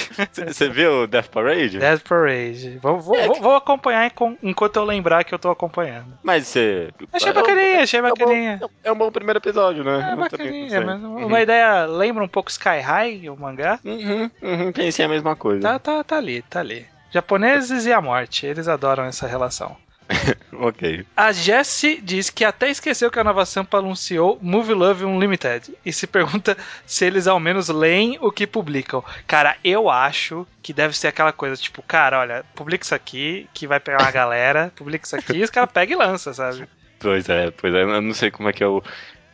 [0.47, 1.79] Você viu Death Parade?
[1.79, 2.79] Death Parade.
[2.81, 4.11] Vou, vou, é, vou, vou acompanhar
[4.43, 6.17] enquanto eu lembrar que eu tô acompanhando.
[6.23, 6.89] Mas você.
[7.13, 8.59] Achei bacaninha, achei bacaninha.
[8.61, 10.11] É um, é um bom primeiro episódio, né?
[10.11, 11.25] É bacaninha, mas uhum.
[11.25, 13.79] uma ideia lembra um pouco Sky High, o mangá.
[13.83, 15.61] Uhum, uhum, pensei a mesma coisa.
[15.61, 16.85] Tá, tá, tá ali, tá ali.
[17.11, 19.75] Japoneses e a morte, eles adoram essa relação.
[20.53, 21.05] ok.
[21.15, 25.93] A Jessie diz que até esqueceu que a Nova Sampa anunciou Movie Love Unlimited e
[25.93, 29.03] se pergunta se eles ao menos leem o que publicam.
[29.27, 33.67] Cara, eu acho que deve ser aquela coisa, tipo, cara, olha, publica isso aqui, que
[33.67, 36.67] vai pegar uma galera, publica isso aqui, e os caras pegam e lançam, sabe?
[36.99, 38.83] Pois é, pois é, eu não sei como é que é o.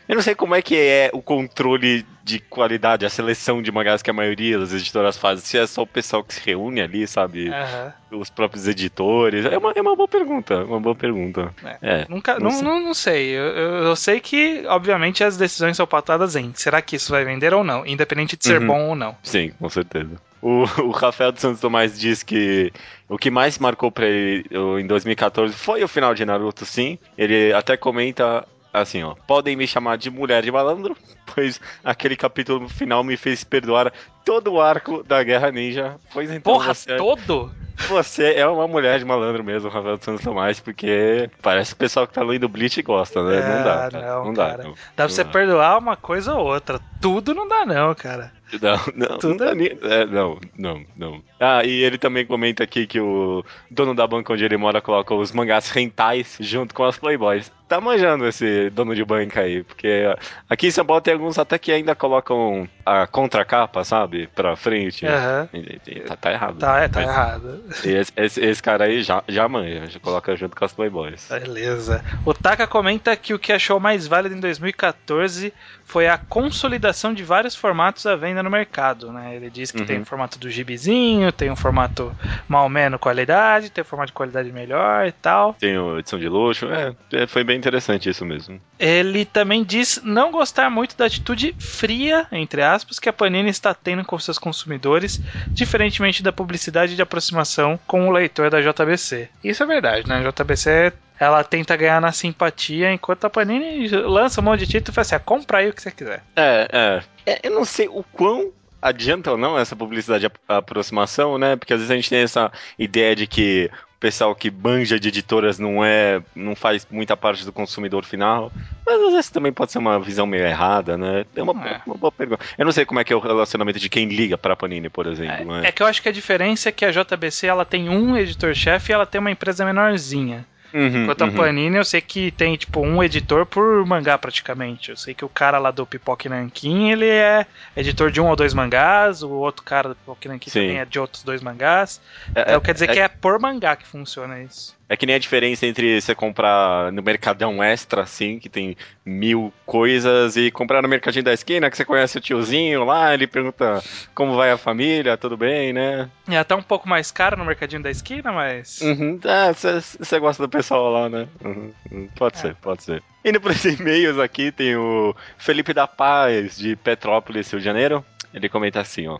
[0.07, 4.01] Eu não sei como é que é o controle de qualidade, a seleção de mangás
[4.01, 5.41] que a maioria das editoras faz.
[5.43, 7.49] Se é só o pessoal que se reúne ali, sabe?
[7.49, 8.19] Uhum.
[8.19, 9.45] Os próprios editores.
[9.45, 10.63] É uma, é uma boa pergunta.
[10.63, 11.53] Uma boa pergunta.
[11.63, 11.77] É.
[11.81, 12.63] é Nunca, não, não, sei.
[12.63, 13.29] Não, não sei.
[13.29, 17.25] Eu, eu, eu, sei que, obviamente, as decisões são pautadas em será que isso vai
[17.25, 18.67] vender ou não, independente de ser uhum.
[18.67, 19.15] bom ou não.
[19.23, 20.15] Sim, com certeza.
[20.41, 22.71] O, o Rafael dos Santos Tomás diz que
[23.09, 24.45] o que mais marcou para ele
[24.79, 26.99] em 2014 foi o final de Naruto, sim.
[27.17, 28.45] Ele até comenta
[28.81, 29.15] assim, ó.
[29.27, 30.95] Podem me chamar de mulher de malandro,
[31.33, 33.91] pois aquele capítulo final me fez perdoar
[34.25, 35.95] todo o arco da Guerra Ninja.
[36.13, 36.53] Pois então.
[36.53, 37.51] Porra, você, todo?
[37.87, 42.07] Você é uma mulher de malandro mesmo, Rafael Santos Tomás, porque parece que o pessoal
[42.07, 43.37] que tá lendo Bleach gosta, né?
[43.37, 43.89] É, não dá.
[43.91, 44.57] Não, não dá.
[44.57, 45.29] Não, dá pra você dá.
[45.29, 46.79] perdoar uma coisa ou outra.
[46.99, 48.33] Tudo não dá, não, cara.
[48.61, 51.23] Não, não, Tudo não, é, não, não, não.
[51.39, 55.13] Ah, e ele também comenta aqui que o dono da banca onde ele mora coloca
[55.13, 57.51] os mangás rentais junto com as Playboys.
[57.67, 60.03] Tá manjando esse dono de banca aí, porque
[60.49, 65.05] aqui em São Paulo tem alguns até que ainda colocam a contracapa, sabe, pra frente.
[65.05, 66.05] Uhum.
[66.07, 66.57] Tá, tá, errado.
[66.57, 67.63] Tá, é, tá Mas, errado.
[67.83, 71.27] Esse, esse, esse, cara aí já, já manja, já coloca junto com as Playboys.
[71.29, 72.03] Beleza.
[72.25, 75.53] O Taka comenta que o que achou mais válido em 2014
[75.87, 79.35] foi a consolidação de vários formatos à venda no mercado, né?
[79.35, 79.85] Ele diz que uhum.
[79.85, 82.13] tem o formato do gibizinho, tem um formato
[82.47, 85.53] mal menos qualidade, tem um formato de qualidade melhor e tal.
[85.53, 88.61] Tem a edição de luxo, é, é, foi bem interessante isso mesmo.
[88.79, 93.73] Ele também diz não gostar muito da atitude fria, entre aspas, que a Panini está
[93.73, 95.21] tendo com seus consumidores,
[95.53, 99.29] diferentemente da publicidade de aproximação com o leitor da JBC.
[99.43, 100.17] Isso é verdade, né?
[100.17, 104.91] A JBC ela tenta ganhar na simpatia, enquanto a Panini lança um monte de título
[104.91, 106.23] e fala assim: ah, compra aí o que você quiser.
[106.35, 107.39] É, é, é.
[107.43, 108.51] Eu não sei o quão
[108.81, 111.55] adianta ou não essa publicidade de aproximação, né?
[111.55, 115.57] Porque às vezes a gente tem essa ideia de que pessoal que banja de editoras
[115.57, 118.51] não é, não faz muita parte do consumidor final,
[118.85, 121.25] mas às vezes também pode ser uma visão meio errada, né?
[121.35, 121.81] É uma, é.
[121.85, 122.43] uma boa pergunta.
[122.57, 124.89] Eu não sei como é que é o relacionamento de quem liga para a Panini,
[124.89, 125.55] por exemplo.
[125.55, 128.15] É, é que eu acho que a diferença é que a JBC ela tem um
[128.15, 130.45] editor-chefe e ela tem uma empresa menorzinha.
[130.73, 131.27] Uhum, Enquanto uhum.
[131.27, 134.89] a Panini, eu sei que tem, tipo, um editor por mangá, praticamente.
[134.89, 137.45] Eu sei que o cara lá do Pipoque Nankin, ele é
[137.75, 140.99] editor de um ou dois mangás, o outro cara do Pipoque Nankin também é de
[140.99, 142.01] outros dois mangás.
[142.35, 144.76] É, então, é, quer dizer é, que é por mangá que funciona isso.
[144.89, 149.53] É que nem a diferença entre você comprar no Mercadão Extra, assim, que tem mil
[149.65, 153.83] coisas, e comprar no Mercadinho da Esquina, que você conhece o tiozinho lá, ele pergunta
[154.15, 156.09] como vai a família, tudo bem, né?
[156.29, 158.79] É até um pouco mais caro no Mercadinho da Esquina, mas.
[158.81, 159.19] Uhum.
[159.25, 161.27] Ah, você gosta do pessoal lá, né?
[161.43, 161.73] Uhum.
[161.91, 162.09] uhum.
[162.15, 162.41] Pode é.
[162.41, 163.03] ser, pode ser.
[163.25, 168.05] Indo para os e-mails aqui, tem o Felipe da Paz, de Petrópolis, Rio de Janeiro.
[168.33, 169.19] Ele comenta assim, ó.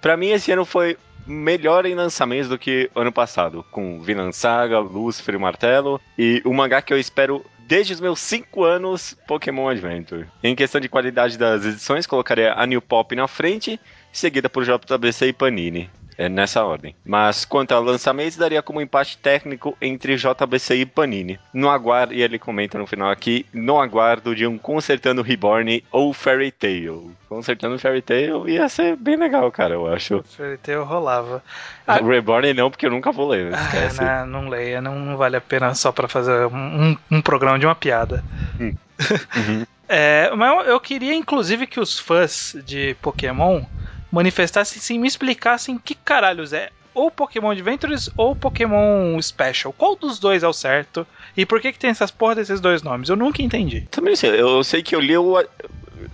[0.00, 0.96] Pra mim, esse ano foi
[1.26, 6.54] melhor em lançamentos do que ano passado, com Vinland Saga, Lucifer e Martelo, e o
[6.54, 10.26] mangá que eu espero desde os meus 5 anos, Pokémon Adventure.
[10.42, 13.78] Em questão de qualidade das edições, colocaria a New Pop na frente,
[14.10, 16.96] seguida por JBC e Panini é nessa ordem.
[17.04, 21.38] Mas quanto ao lançamento, daria como empate técnico entre JBC e Panini.
[21.54, 26.12] No aguardo, e ele comenta no final aqui, no aguardo de um Consertando Reborn ou
[26.12, 27.12] Fairy Tail.
[27.28, 30.24] Consertando Fairy Tail ia ser bem legal, cara, eu acho.
[30.36, 31.42] Fairy Tail rolava.
[31.86, 34.02] Ah, Reborn não, porque eu nunca vou ler, ah, esquece.
[34.02, 37.58] Ah, não, não leia, não, não, vale a pena só para fazer um, um, programa
[37.58, 38.24] de uma piada.
[38.60, 38.74] Hum.
[39.36, 39.64] Uhum.
[39.88, 43.62] é, mas eu queria, inclusive, que os fãs de Pokémon
[44.10, 49.72] manifestassem sim, me explicassem que caralhos é ou Pokémon Adventures ou Pokémon Special.
[49.72, 51.06] Qual dos dois é o certo?
[51.36, 53.08] E por que, que tem essas porra desses dois nomes?
[53.08, 53.82] Eu nunca entendi.
[53.90, 55.38] Também sei, eu sei que eu li o.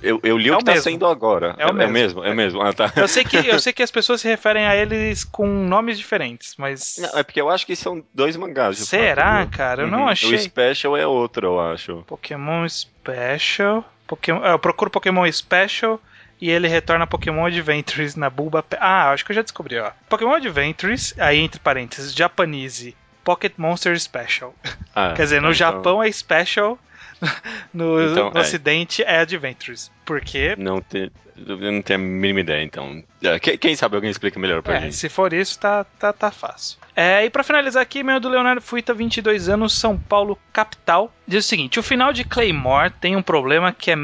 [0.03, 0.85] Eu, eu li é o que tá mesmo.
[0.85, 1.55] tá saindo agora.
[1.59, 1.83] É o é, mesmo.
[1.83, 2.61] É mesmo, é mesmo.
[2.61, 2.93] Ah, tá.
[2.97, 6.55] eu, sei que, eu sei que as pessoas se referem a eles com nomes diferentes,
[6.59, 6.97] mas.
[6.99, 8.79] Não, é porque eu acho que são dois mangás.
[8.79, 9.83] Será, fato, cara?
[9.83, 9.93] Eu uhum.
[9.93, 10.35] não achei.
[10.35, 12.05] O Special é outro, eu acho.
[12.07, 13.83] Pokémon Special.
[14.07, 15.99] Pokémon, eu procuro Pokémon Special
[16.45, 18.63] e ele retorna Pokémon Adventures na Bulba.
[18.79, 19.93] Ah, acho que eu já descobri, ó.
[20.11, 24.55] Pokémon Adventures, aí entre parênteses, Japanese, Pocket Monster Special.
[24.95, 25.55] Ah, Quer dizer, no então...
[25.55, 26.79] Japão é Special,
[27.73, 28.43] no, então, no é.
[28.43, 29.91] Ocidente é Adventures.
[30.05, 30.55] Por quê?
[30.59, 33.03] Não, te, eu não tenho a mínima ideia, então.
[33.23, 34.97] É, quem sabe alguém explica melhor pra é, gente.
[34.97, 36.79] Se for isso, tá, tá, tá fácil.
[36.95, 41.11] É, e para finalizar aqui, meu do Leonardo Fuita, 22 anos, São Paulo, capital.
[41.27, 43.97] Diz o seguinte: o final de Claymore tem um problema que é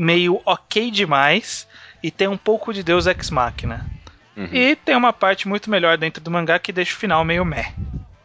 [0.00, 1.68] meio ok demais
[2.02, 3.84] e tem um pouco de Deus Ex Machina.
[4.34, 4.48] Uhum.
[4.50, 7.74] E tem uma parte muito melhor dentro do mangá que deixa o final meio meh.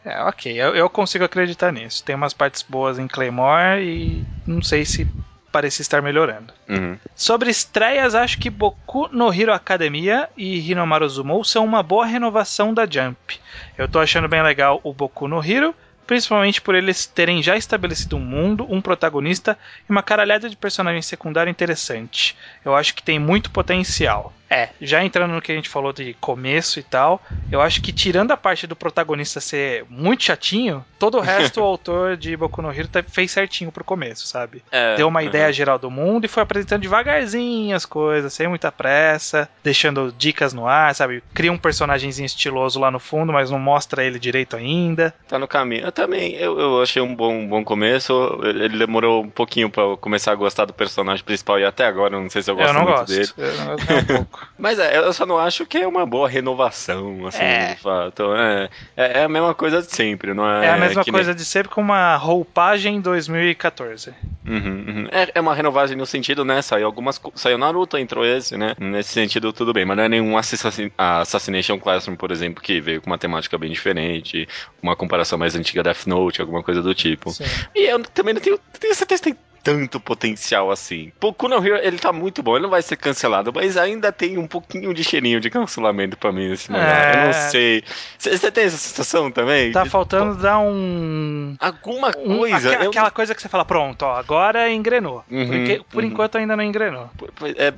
[0.06, 2.02] É, ok, eu, eu, consigo acreditar nisso.
[2.02, 5.06] Tem umas partes boas em Claymore e não sei se
[5.52, 6.54] parece estar melhorando.
[6.70, 6.98] Uhum.
[7.14, 12.74] Sobre estreias, acho que Boku no Hero Academia e Hinomaru Zumou são uma boa renovação
[12.74, 13.38] da Jump.
[13.78, 15.76] Eu tô achando bem legal o Boku no Hero,
[16.06, 21.06] principalmente por eles terem já estabelecido um mundo, um protagonista e uma caralhada de personagens
[21.06, 22.36] secundários interessante.
[22.64, 24.34] Eu acho que tem muito potencial.
[24.56, 27.92] É, já entrando no que a gente falou de começo e tal, eu acho que
[27.92, 32.62] tirando a parte do protagonista ser muito chatinho, todo o resto o autor de Boku
[32.62, 34.64] no Hero tá, fez certinho pro começo, sabe?
[34.72, 35.26] É, Deu uma uhum.
[35.26, 40.54] ideia geral do mundo e foi apresentando devagarzinho as coisas, sem muita pressa, deixando dicas
[40.54, 41.22] no ar, sabe?
[41.34, 45.14] Cria um personagemzinho estiloso lá no fundo, mas não mostra ele direito ainda.
[45.28, 45.84] Tá no caminho.
[45.84, 48.40] Eu também, eu, eu achei um bom, um bom começo.
[48.42, 52.30] Ele demorou um pouquinho para começar a gostar do personagem principal e até agora não
[52.30, 53.14] sei se eu gosto eu não muito gosto.
[53.14, 53.30] dele.
[53.38, 54.40] Eu não gosto nem um pouco.
[54.58, 57.74] Mas é, eu só não acho que é uma boa renovação, assim, é.
[57.74, 58.34] de fato.
[58.36, 60.66] É, é, é, a mesma coisa de sempre, não é?
[60.66, 61.36] É a mesma coisa nem...
[61.36, 64.14] de sempre com uma roupagem 2014.
[64.48, 65.08] Uhum, uhum.
[65.12, 66.62] É, é uma renovagem no sentido, né?
[66.62, 67.20] Saiu algumas.
[67.36, 68.76] Saiu Naruto, entrou esse, né?
[68.80, 69.86] Nesse sentido, tudo bem.
[69.86, 70.92] Mas não é nenhum Assassin...
[70.98, 74.48] Assassination Classroom, por exemplo, que veio com uma temática bem diferente,
[74.82, 77.32] uma comparação mais antiga Death Note, alguma coisa do tipo.
[77.32, 77.44] Sim.
[77.76, 81.12] E eu também não tenho, tenho certeza que tem tanto potencial assim.
[81.20, 84.38] Boku no Hero, ele tá muito bom, ele não vai ser cancelado, mas ainda tem
[84.38, 86.88] um pouquinho de cheirinho de cancelamento pra mim nesse momento.
[86.88, 87.12] É...
[87.12, 87.84] Eu não sei.
[88.20, 89.72] Você tem essa sensação também?
[89.72, 91.56] Tá faltando dar um.
[91.60, 92.70] Alguma coisa.
[92.70, 92.90] Um, aqu eu...
[92.92, 95.26] Aquela coisa que você fala, pronto, ó, agora engrenou.
[95.32, 96.12] Uhum, Porque, por uhum.
[96.12, 97.10] enquanto ainda não engrenou.
[97.58, 97.74] É, é,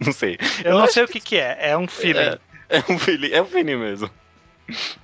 [0.04, 0.36] não sei.
[0.64, 2.18] Eu, eu não sei o que, que é, é um feeling.
[2.18, 4.10] É, é um feeling, é um feeling mesmo.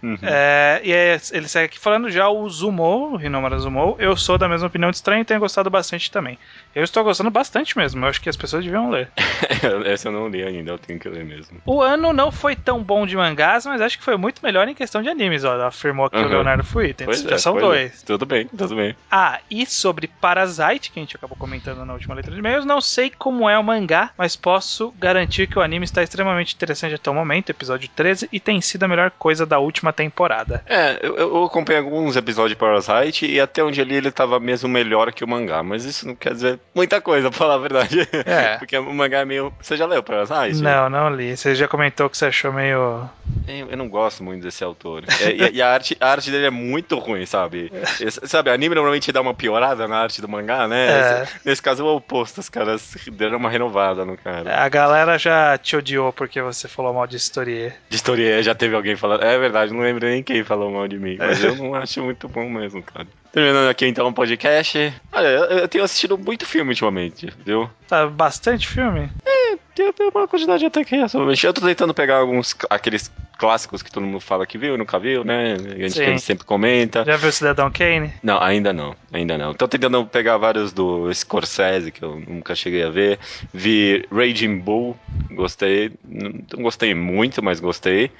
[0.02, 0.18] Uhum.
[0.22, 3.96] É, e é, ele segue aqui falando já o Zumou, o Rinomara Zumou.
[3.98, 6.38] Eu sou da mesma opinião de estranho e tenho gostado bastante também.
[6.74, 9.10] Eu estou gostando bastante mesmo, eu acho que as pessoas deviam ler.
[9.86, 11.60] Essa eu não li ainda, eu tenho que ler mesmo.
[11.64, 14.74] O ano não foi tão bom de mangás, mas acho que foi muito melhor em
[14.74, 15.66] questão de animes, ó.
[15.66, 16.26] Afirmou aqui uhum.
[16.26, 17.04] o Leonardo Fuita.
[17.12, 18.02] Já é, são dois.
[18.02, 18.06] É.
[18.06, 18.94] Tudo bem, tudo bem.
[19.10, 22.80] Ah, e sobre Parasite, que a gente acabou comentando na última letra de e-mails, não
[22.80, 27.10] sei como é o mangá, mas posso garantir que o anime está extremamente interessante até
[27.10, 30.62] o momento, episódio 13, e tem sido a melhor coisa da última temporada.
[30.66, 34.68] É, eu, eu acompanhei alguns episódios de Parasite e até onde ali ele tava mesmo
[34.68, 38.08] melhor que o mangá, mas isso não quer dizer muita coisa, pra falar a verdade.
[38.24, 38.56] É.
[38.58, 39.52] Porque o mangá é meio.
[39.60, 40.62] Você já leu Parasite?
[40.62, 41.36] Não, não li.
[41.36, 43.08] Você já comentou que você achou meio.
[43.46, 45.04] Eu, eu não gosto muito desse autor.
[45.20, 47.72] É, e, a, arte, a arte dele é muito ruim, sabe?
[47.98, 48.26] É.
[48.26, 50.86] Sabe, anime normalmente dá uma piorada na arte do mangá, né?
[50.86, 51.22] É.
[51.22, 54.62] Esse, nesse caso é o oposto, os caras deram uma renovada no cara.
[54.62, 57.76] A galera já te odiou porque você falou mal de Historier.
[57.88, 59.22] De Historier, já teve alguém falando.
[59.22, 62.28] É verdade, não lembro nem quem falou mal de mim, mas eu não acho muito
[62.28, 63.06] bom mesmo, cara.
[63.32, 64.92] Terminando aqui então o podcast.
[65.12, 67.68] Olha, eu tenho assistido muito filme ultimamente, viu?
[67.86, 69.10] Tá bastante filme?
[69.26, 71.34] É, tem uma quantidade até que razoável.
[71.42, 75.22] Eu tô tentando pegar alguns aqueles clássicos que todo mundo fala que viu, nunca viu,
[75.22, 75.54] né?
[75.54, 77.04] A gente, a gente sempre comenta.
[77.04, 78.12] Já viu o Cidadão Kane?
[78.22, 79.52] Não, ainda não, ainda não.
[79.52, 83.18] Tô tentando pegar vários do Scorsese, que eu nunca cheguei a ver.
[83.52, 84.96] Vi Raging Bull,
[85.32, 85.92] gostei.
[86.04, 88.10] Não gostei muito, mas gostei.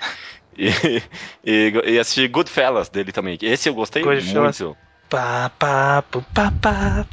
[0.59, 1.03] E,
[1.45, 3.39] e, e assisti Goodfellas dele também.
[3.43, 4.77] Esse eu gostei muito.
[5.09, 6.03] Pá, pá,
[6.35, 7.07] pá, pá.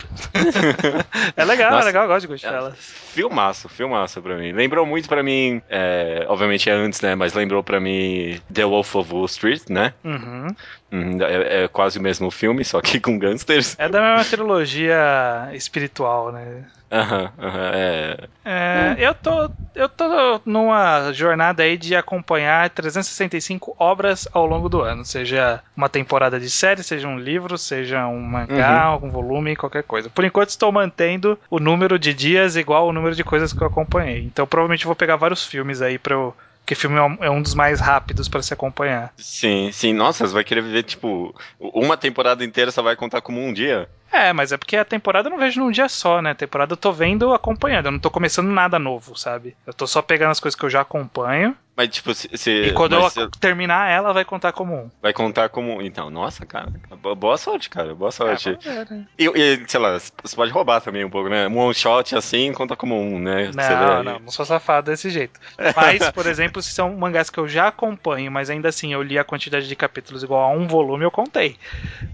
[1.38, 2.74] é legal, Nossa, é legal, eu gosto de Goodfellas.
[2.74, 4.52] É, filmaço, filmaço pra mim.
[4.52, 7.14] Lembrou muito pra mim, é, obviamente é antes, né?
[7.14, 9.94] Mas lembrou pra mim The Wolf of Wall Street, né?
[10.04, 10.48] Uhum.
[10.94, 13.76] Uhum é, é, quase o mesmo filme, só que com gangsters.
[13.78, 16.66] É da mesma trilogia espiritual, né?
[16.92, 18.18] Aham, aham, é.
[18.46, 18.96] é.
[19.00, 25.04] Eu tô, eu tô numa jornada aí de acompanhar 365 obras ao longo do ano,
[25.04, 28.94] seja uma temporada de série, seja um livro, seja um mangá, uhum.
[28.94, 30.10] algum volume, qualquer coisa.
[30.10, 33.68] Por enquanto estou mantendo o número de dias igual ao número de coisas que eu
[33.68, 34.24] acompanhei.
[34.24, 37.82] Então provavelmente vou pegar vários filmes aí pra eu porque filme é um dos mais
[37.82, 39.14] rápidos para se acompanhar.
[39.18, 39.94] Sim, sim.
[39.94, 43.90] Nossa, você vai querer viver, tipo, uma temporada inteira só vai contar como um dia.
[44.12, 46.32] É, mas é porque a temporada eu não vejo num dia só, né?
[46.32, 49.58] A temporada eu tô vendo acompanhando, eu não tô começando nada novo, sabe?
[49.66, 52.30] Eu tô só pegando as coisas que eu já acompanho Mas, tipo, se.
[52.38, 54.92] se E quando eu se- terminar ela, vai contar como um.
[55.02, 55.82] Vai contar como.
[55.82, 56.72] Então, nossa, cara.
[57.02, 57.96] bo- Boa sorte, cara.
[57.96, 58.50] Boa sorte.
[58.50, 59.08] É, ver, né?
[59.18, 61.48] E, e, sei lá, você pode roubar também um pouco, né?
[61.48, 63.52] Um one shot assim conta como um, né?
[63.54, 65.40] Não, não, não sou safado desse jeito.
[65.76, 69.18] Mas, por exemplo, se são mangás que eu já acompanho, mas ainda assim eu li
[69.18, 71.58] a quantidade de capítulos igual a um volume, eu contei.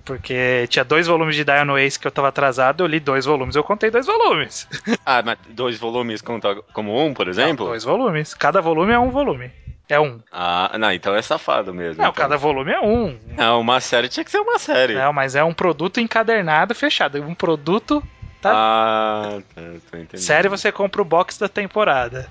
[0.05, 3.55] Porque tinha dois volumes de Diano Ace que eu tava atrasado, eu li dois volumes,
[3.55, 4.67] eu contei dois volumes.
[5.05, 7.65] Ah, mas dois volumes conta como um, por exemplo?
[7.65, 8.33] Não, dois volumes.
[8.33, 9.51] Cada volume é um volume.
[9.89, 10.19] É um.
[10.31, 12.03] Ah, não, então é safado mesmo.
[12.03, 12.13] Não, então.
[12.13, 13.17] cada volume é um.
[13.35, 14.93] Não, uma série tinha que ser uma série.
[14.93, 17.19] Não, mas é um produto encadernado fechado.
[17.23, 18.03] Um produto.
[18.39, 18.51] Tá?
[18.53, 20.17] Ah, tá, tô entendendo.
[20.19, 22.29] Série você compra o box da temporada.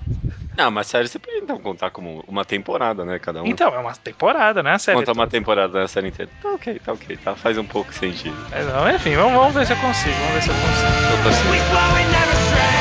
[0.57, 3.19] Não, mas série você podia então contar como uma temporada, né?
[3.19, 3.45] Cada um.
[3.45, 4.71] Então, é uma temporada, né?
[4.71, 4.97] A série.
[4.97, 6.31] Conta uma temporada da série inteira.
[6.41, 7.35] Tá ok, tá ok, tá.
[7.35, 8.35] Faz um pouco sentido.
[8.49, 10.15] Mas, não, enfim, vamos, vamos ver se eu consigo.
[10.15, 10.89] Vamos ver se eu consigo.
[11.11, 12.78] Eu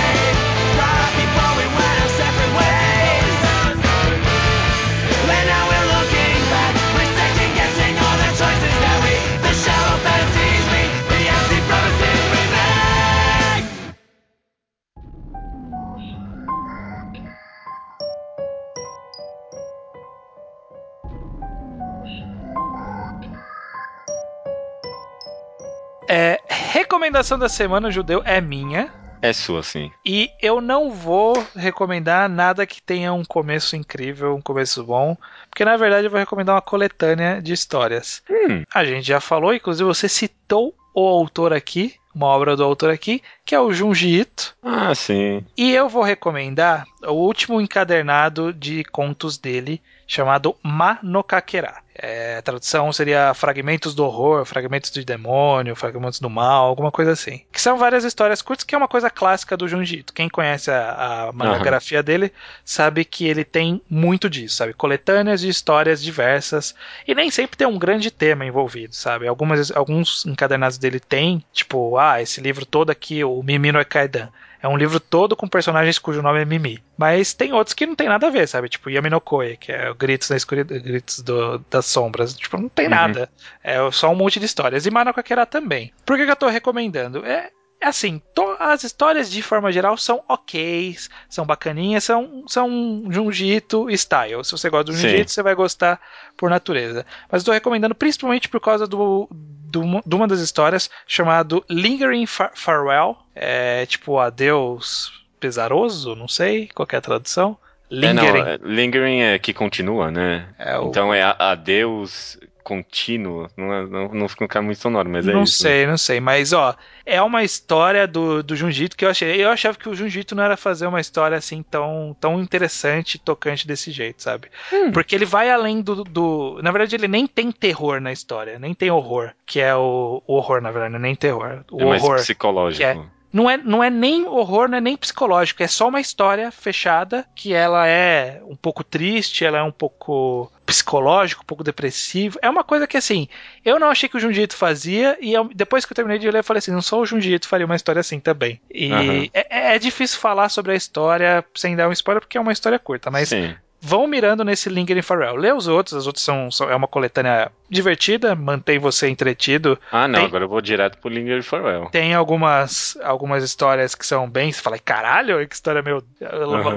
[26.09, 28.93] É, recomendação da semana judeu é minha.
[29.21, 29.91] É sua, sim.
[30.07, 35.17] E eu não vou recomendar nada que tenha um começo incrível, um começo bom.
[35.51, 38.23] Porque na verdade eu vou recomendar uma coletânea de histórias.
[38.31, 42.91] Hum, A gente já falou, inclusive você citou o autor aqui, uma obra do autor
[42.91, 44.57] aqui, que é o Junji Ito.
[44.63, 45.45] ah, sim.
[45.57, 51.77] E eu vou recomendar o último encadernado de contos dele, chamado Ma no Kakera.
[52.01, 57.11] É, a tradução seria Fragmentos do Horror, Fragmentos do Demônio, Fragmentos do Mal, alguma coisa
[57.11, 57.43] assim.
[57.51, 60.13] Que são várias histórias curtas, que é uma coisa clássica do Junji Ito.
[60.13, 62.33] Quem conhece a, a mangagrafia dele
[62.65, 64.75] sabe que ele tem muito disso, sabe?
[64.75, 66.73] Coletâneas de histórias diversas.
[67.07, 69.27] E nem sempre tem um grande tema envolvido, sabe?
[69.27, 74.29] Algumas, alguns encadernados dele tem, tipo, ah, esse livro todo aqui, o Mimi no Ekaidan.
[74.61, 76.83] É um livro todo com personagens cujo nome é Mimi.
[76.97, 78.69] Mas tem outros que não tem nada a ver, sabe?
[78.69, 82.35] Tipo Yami no Koe, que é o Gritos, na escuridão, Gritos do- das Sombras.
[82.35, 82.91] Tipo, não tem Uhum.
[82.91, 83.31] nada.
[83.63, 84.85] É só um monte de histórias.
[84.85, 85.93] E Mano Kakera também.
[86.05, 87.25] Por que, que eu tô recomendando?
[87.25, 87.51] É
[87.83, 88.21] assim,
[88.59, 90.97] as histórias de forma geral são ok,
[91.29, 94.45] são bacaninhas, são, são Junjito style.
[94.45, 94.93] Se você gosta do.
[94.97, 96.01] Junjito, você vai gostar
[96.37, 97.05] por natureza.
[97.31, 102.53] Mas estou recomendando principalmente por causa do, do- de uma das histórias chamado Lingering Far-
[102.55, 103.17] Farewell.
[103.35, 107.57] É tipo adeus pesaroso, não sei qual é a tradução.
[107.91, 108.43] É, não, Lingering.
[108.49, 110.49] é, lingering é que continua, né?
[110.59, 112.39] É o- Então é adeus
[112.69, 113.49] contínuo.
[113.57, 115.57] Não, é- não, não fica muito sonoro, mas é não isso.
[115.63, 116.21] sei, não sei.
[116.21, 116.75] Mas, ó,
[117.07, 119.43] é uma história do, do Junjito que eu achei.
[119.43, 123.19] Eu achava que o Junjito não era fazer uma história assim tão, tão interessante e
[123.19, 124.49] tocante desse jeito, sabe?
[124.73, 124.93] Hum.
[124.93, 126.61] Porque ele vai além do, do.
[126.63, 129.31] Na verdade, ele nem tem terror na história, nem tem horror.
[129.47, 131.65] Que é o, o horror, na verdade, não é nem terror.
[131.71, 132.17] O É mais horror.
[132.17, 132.85] psicológico.
[132.85, 132.99] é-
[133.33, 137.27] Não é, não é nem horror, não é nem psicológico, é só uma história fechada
[137.35, 142.39] que ela é um pouco triste, ela é um pouco psicológico, um pouco depressivo.
[142.43, 143.27] É uma coisa que assim,
[143.65, 146.31] eu não achei que o Junji Ito fazia e eu- depois que eu terminei de
[146.31, 148.61] ler, eu falei assim, não só o Junji Ito faria uma história assim também.
[148.71, 149.27] E Aham.
[149.33, 152.79] é, é difícil falar sobre a história sem dar um spoiler porque é uma história
[152.79, 153.55] curta, mas Sim.
[153.81, 155.37] vão mirando nesse Lingering Farewell.
[155.37, 159.79] Lê os outros, as outras são, são- é uma coletânea divertida, mantém você entretido.
[159.91, 161.87] Ah, não, Tem- agora eu vou direto pro Linger Farewell.
[161.91, 164.53] Tem algumas, algumas histórias que são bem.
[164.53, 166.03] Você fala, caralho, que história meio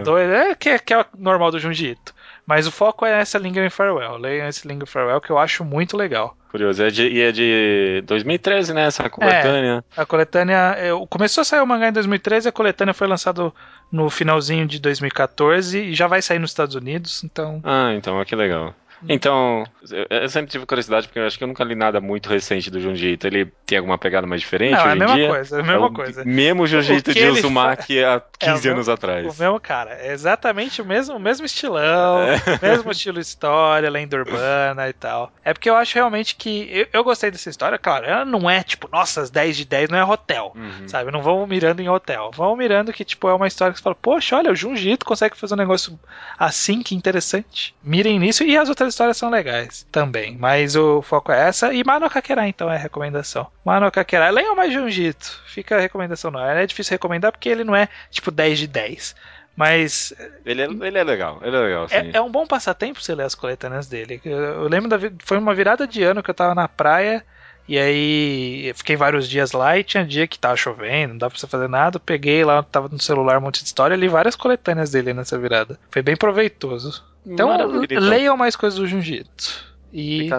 [0.04, 0.34] doida.
[0.52, 2.21] É que, é que é normal do Junji Ito.
[2.46, 4.18] Mas o foco é essa Lingering Farewell.
[4.18, 6.36] Leiam esse Lingering Farewell que eu acho muito legal.
[6.50, 6.84] Curioso.
[6.84, 8.84] É de, e é de 2013, né?
[8.86, 9.84] Essa coletânea.
[9.96, 10.76] A coletânea.
[10.82, 13.54] eu- começou a sair o mangá em 2013, a coletânea foi lançada
[13.92, 17.62] no finalzinho de 2014 e já vai sair nos Estados Unidos, então.
[17.64, 18.74] Ah, então, que legal.
[19.10, 19.64] Então,
[20.10, 22.80] eu, sempre tive curiosidade, porque eu acho que eu nunca li nada muito recente do
[22.80, 23.28] Junji Ito.
[23.28, 25.28] Ele tem alguma pegada mais diferente Não, é hoje a em mesma dia?
[25.30, 26.26] coisa, é a mesma o coisa.
[26.26, 29.38] Mesmo Junji Ito de ele Uzumaki há É, o 15 mesmo- anos atrás.
[29.38, 32.40] O mesmo cara, é exatamente o mesmo, o mesmo estilão, É.
[32.62, 35.32] mesmo estilo história, lenda urbana e tal.
[35.44, 36.68] É porque eu acho realmente que.
[36.72, 39.90] Eu, eu gostei dessa história, claro, ela não é tipo, nossa, as 10 de 10
[39.90, 40.54] não é hotel.
[40.56, 40.88] Uhum.
[40.88, 42.32] Sabe, não vão mirando em hotel.
[42.34, 45.06] Vão mirando que, tipo, é uma história que você fala, poxa, olha, o Junji Ito
[45.06, 46.00] consegue fazer um negócio
[46.38, 47.76] assim, que interessante.
[47.84, 50.38] Mirem nisso, e as outras histórias são legais também.
[50.38, 51.74] Mas o foco é essa.
[51.74, 53.48] E Mano Kakera, então, é a recomendação.
[53.66, 55.42] Mano Kakera, leiam mais Junji Ito.
[55.48, 56.40] Fica a recomendação não.
[56.40, 59.16] É difícil recomendar porque ele não é, tipo, 10 de 10.
[59.56, 60.14] Mas
[60.46, 63.26] Ele, é, ele é legal, ele é legal, é, é um bom passatempo você ler
[63.26, 64.22] as coletâneas dele.
[64.24, 67.24] Eu, eu lembro da foi uma virada de ano que eu tava na praia
[67.68, 71.32] e aí eu fiquei vários dias lá e tinha dia que tava chovendo, não dava
[71.32, 72.00] pra você fazer nada.
[72.00, 75.80] Peguei lá, tava no celular um monte de história, li várias coletâneas dele nessa virada.
[75.90, 77.04] Foi bem proveitoso.
[77.26, 78.00] Então, então.
[78.00, 79.72] leiam mais coisas do Jiu-Jitsu.
[79.94, 80.30] E,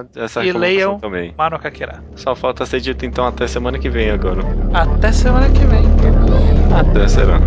[0.42, 1.34] e leiam também.
[1.36, 2.02] Mano Kakira.
[2.16, 4.40] Só falta ser dito então até semana que vem agora.
[4.72, 5.84] Até semana que vem.
[6.74, 7.38] Até será.